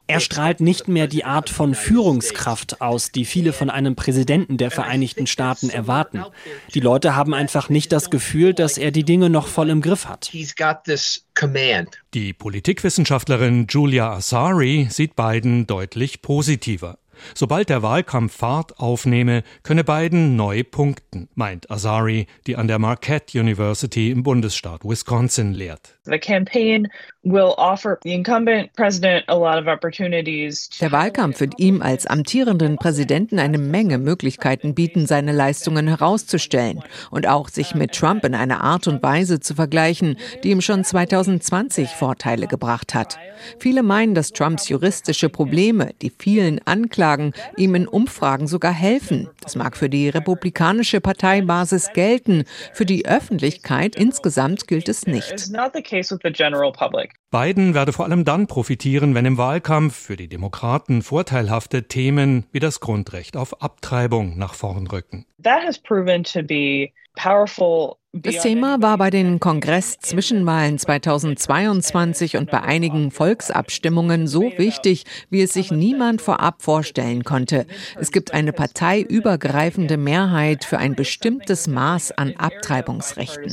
Er 0.07 0.19
strahlt 0.19 0.59
nicht 0.59 0.89
mehr 0.89 1.07
die 1.07 1.23
Art 1.23 1.49
von 1.49 1.75
Führungskraft 1.75 2.81
aus, 2.81 3.11
die 3.11 3.23
viele 3.23 3.53
von 3.53 3.69
einem 3.69 3.95
Präsidenten 3.95 4.57
der 4.57 4.69
Vereinigten 4.69 5.27
Staaten 5.27 5.69
erwarten. 5.69 6.23
Die 6.73 6.81
Leute 6.81 7.15
haben 7.15 7.33
einfach 7.33 7.69
nicht 7.69 7.93
das 7.93 8.09
Gefühl, 8.09 8.53
dass 8.53 8.77
er 8.77 8.91
die 8.91 9.05
Dinge 9.05 9.29
noch 9.29 9.47
voll 9.47 9.69
im 9.69 9.81
Griff 9.81 10.07
hat. 10.07 10.29
Die 12.13 12.33
Politikwissenschaftlerin 12.33 13.67
Julia 13.69 14.11
Asari 14.11 14.87
sieht 14.89 15.15
Biden 15.15 15.67
deutlich 15.67 16.21
positiver. 16.21 16.97
Sobald 17.35 17.69
der 17.69 17.81
Wahlkampf 17.81 18.35
Fahrt 18.35 18.79
aufnehme, 18.79 19.43
könne 19.63 19.83
Biden 19.83 20.35
neu 20.35 20.63
punkten, 20.63 21.29
meint 21.35 21.69
Azari, 21.71 22.27
die 22.47 22.55
an 22.55 22.67
der 22.67 22.79
Marquette 22.79 23.39
University 23.39 24.11
im 24.11 24.23
Bundesstaat 24.23 24.83
Wisconsin 24.83 25.53
lehrt. 25.53 25.99
The 26.05 26.19
campaign 26.19 26.89
will 27.23 27.53
offer 27.57 27.97
the 28.03 28.13
incumbent 28.13 28.73
president 28.73 29.23
a 29.29 29.35
lot 29.35 29.57
of 29.57 29.67
opportunities. 29.67 30.69
Der 30.81 30.91
Wahlkampf 30.91 31.39
wird 31.39 31.57
ihm 31.59 31.81
als 31.81 32.05
amtierenden 32.05 32.75
Präsidenten 32.75 33.39
eine 33.39 33.57
Menge 33.57 33.97
Möglichkeiten 33.97 34.75
bieten, 34.75 35.05
seine 35.05 35.31
Leistungen 35.31 35.87
herauszustellen 35.87 36.83
und 37.09 37.25
auch 37.25 37.47
sich 37.47 37.73
mit 37.73 37.93
Trump 37.93 38.25
in 38.25 38.35
einer 38.35 38.61
Art 38.61 38.87
und 38.87 39.01
Weise 39.01 39.39
zu 39.39 39.55
vergleichen, 39.55 40.17
die 40.43 40.49
ihm 40.49 40.59
schon 40.59 40.83
2020 40.83 41.91
Vorteile 41.91 42.47
gebracht 42.47 42.93
hat. 42.93 43.17
Viele 43.57 43.81
meinen, 43.81 44.13
dass 44.13 44.33
Trumps 44.33 44.67
juristische 44.67 45.29
Probleme, 45.29 45.91
die 46.01 46.11
vielen 46.17 46.59
Anklagen, 46.67 47.31
ihm 47.55 47.75
in 47.75 47.87
Umfragen 47.87 48.47
sogar 48.47 48.73
helfen. 48.73 49.29
Das 49.39 49.55
mag 49.55 49.77
für 49.77 49.89
die 49.89 50.09
republikanische 50.09 50.99
Parteibasis 50.99 51.93
gelten, 51.93 52.43
für 52.73 52.85
die 52.85 53.05
Öffentlichkeit 53.05 53.95
insgesamt 53.95 54.67
gilt 54.67 54.89
es 54.89 55.07
nicht 55.07 55.53
Biden 57.31 57.73
werde 57.73 57.93
vor 57.93 58.05
allem 58.05 58.25
dann 58.25 58.47
profitieren, 58.47 59.15
wenn 59.15 59.25
im 59.25 59.37
Wahlkampf 59.37 59.95
für 59.95 60.17
die 60.17 60.27
Demokraten 60.27 61.01
vorteilhafte 61.01 61.87
Themen 61.87 62.45
wie 62.51 62.59
das 62.59 62.79
Grundrecht 62.79 63.37
auf 63.37 63.61
Abtreibung 63.61 64.37
nach 64.37 64.53
vorn 64.53 64.87
rücken. 64.87 65.25
That 65.41 65.63
has 65.63 65.79
proven 65.79 66.23
to 66.23 66.41
be 66.41 66.91
powerful 67.15 67.97
das 68.15 68.43
Thema 68.43 68.79
war 68.79 68.99
bei 68.99 69.09
den 69.09 69.39
Kongress-Zwischenwahlen 69.39 70.77
2022 70.77 72.37
und 72.37 72.51
bei 72.51 72.61
einigen 72.61 73.09
Volksabstimmungen 73.09 74.27
so 74.27 74.51
wichtig, 74.55 75.05
wie 75.31 75.41
es 75.41 75.53
sich 75.53 75.71
niemand 75.71 76.21
vorab 76.21 76.61
vorstellen 76.61 77.23
konnte. 77.23 77.65
Es 77.99 78.11
gibt 78.11 78.31
eine 78.31 78.53
parteiübergreifende 78.53 79.97
Mehrheit 79.97 80.63
für 80.63 80.77
ein 80.77 80.93
bestimmtes 80.93 81.67
Maß 81.67 82.11
an 82.11 82.35
Abtreibungsrechten. 82.37 83.49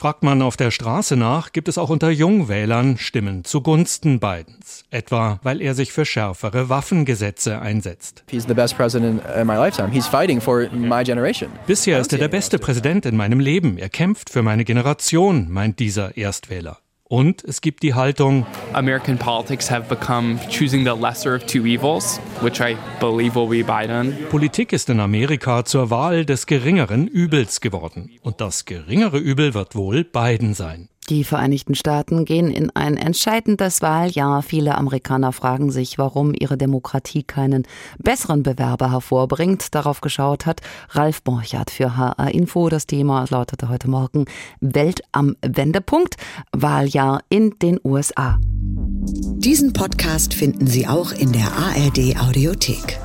Fragt 0.00 0.22
man 0.22 0.40
auf 0.40 0.56
der 0.56 0.70
Straße 0.70 1.16
nach, 1.16 1.52
gibt 1.52 1.68
es 1.68 1.76
auch 1.76 1.90
unter 1.90 2.08
Jungwählern 2.08 2.96
Stimmen 2.96 3.44
zugunsten 3.44 4.18
Bidens. 4.18 4.84
Etwa, 4.90 5.40
weil 5.42 5.60
er 5.60 5.74
sich 5.74 5.92
für 5.92 6.06
schärfere 6.06 6.70
Waffengesetze 6.70 7.60
einsetzt. 7.60 8.24
He's 8.30 8.46
the 8.46 8.54
best 8.54 8.78
president 8.78 9.20
in 9.38 9.46
my 9.46 9.56
lifetime. 9.56 9.90
He's 9.90 10.06
fighting 10.06 10.40
for 10.40 10.70
my 10.72 11.04
generation. 11.04 11.50
Bisher 11.80 11.98
ist 11.98 12.12
er 12.12 12.18
der 12.18 12.28
beste 12.28 12.58
Präsident 12.58 13.06
in 13.06 13.16
meinem 13.16 13.40
Leben. 13.40 13.78
Er 13.78 13.88
kämpft 13.88 14.28
für 14.28 14.42
meine 14.42 14.66
Generation, 14.66 15.50
meint 15.50 15.78
dieser 15.78 16.14
Erstwähler. 16.14 16.80
Und 17.04 17.42
es 17.42 17.62
gibt 17.62 17.82
die 17.82 17.94
Haltung, 17.94 18.44
American 18.74 19.16
politics 19.16 19.70
have 19.70 19.88
become 19.88 20.38
choosing 20.50 20.84
the 20.84 20.92
lesser 20.92 21.34
of 21.34 21.46
two 21.46 21.64
evils, 21.64 22.20
which 22.42 22.60
I 22.60 22.76
believe 23.00 23.34
will 23.34 23.48
be 23.48 23.64
Biden. 23.64 24.14
Politik 24.28 24.74
ist 24.74 24.90
in 24.90 25.00
Amerika 25.00 25.64
zur 25.64 25.88
Wahl 25.88 26.26
des 26.26 26.44
geringeren 26.44 27.08
Übels 27.08 27.62
geworden. 27.62 28.10
Und 28.20 28.42
das 28.42 28.66
geringere 28.66 29.16
Übel 29.16 29.54
wird 29.54 29.74
wohl 29.74 30.04
Biden 30.04 30.52
sein. 30.52 30.90
Die 31.10 31.24
Vereinigten 31.24 31.74
Staaten 31.74 32.24
gehen 32.24 32.52
in 32.52 32.70
ein 32.70 32.96
entscheidendes 32.96 33.82
Wahljahr. 33.82 34.42
Viele 34.42 34.78
Amerikaner 34.78 35.32
fragen 35.32 35.72
sich, 35.72 35.98
warum 35.98 36.32
ihre 36.38 36.56
Demokratie 36.56 37.24
keinen 37.24 37.66
besseren 37.98 38.44
Bewerber 38.44 38.92
hervorbringt. 38.92 39.74
Darauf 39.74 40.02
geschaut 40.02 40.46
hat 40.46 40.60
Ralf 40.90 41.22
Borchardt 41.22 41.72
für 41.72 41.96
HR 41.96 42.32
Info. 42.32 42.68
Das 42.68 42.86
Thema 42.86 43.24
lautete 43.28 43.68
heute 43.68 43.90
Morgen 43.90 44.26
Welt 44.60 45.00
am 45.10 45.34
Wendepunkt. 45.42 46.14
Wahljahr 46.52 47.22
in 47.28 47.58
den 47.58 47.80
USA. 47.82 48.38
Diesen 48.40 49.72
Podcast 49.72 50.32
finden 50.32 50.68
Sie 50.68 50.86
auch 50.86 51.10
in 51.10 51.32
der 51.32 51.50
ARD 51.52 52.20
Audiothek. 52.20 53.00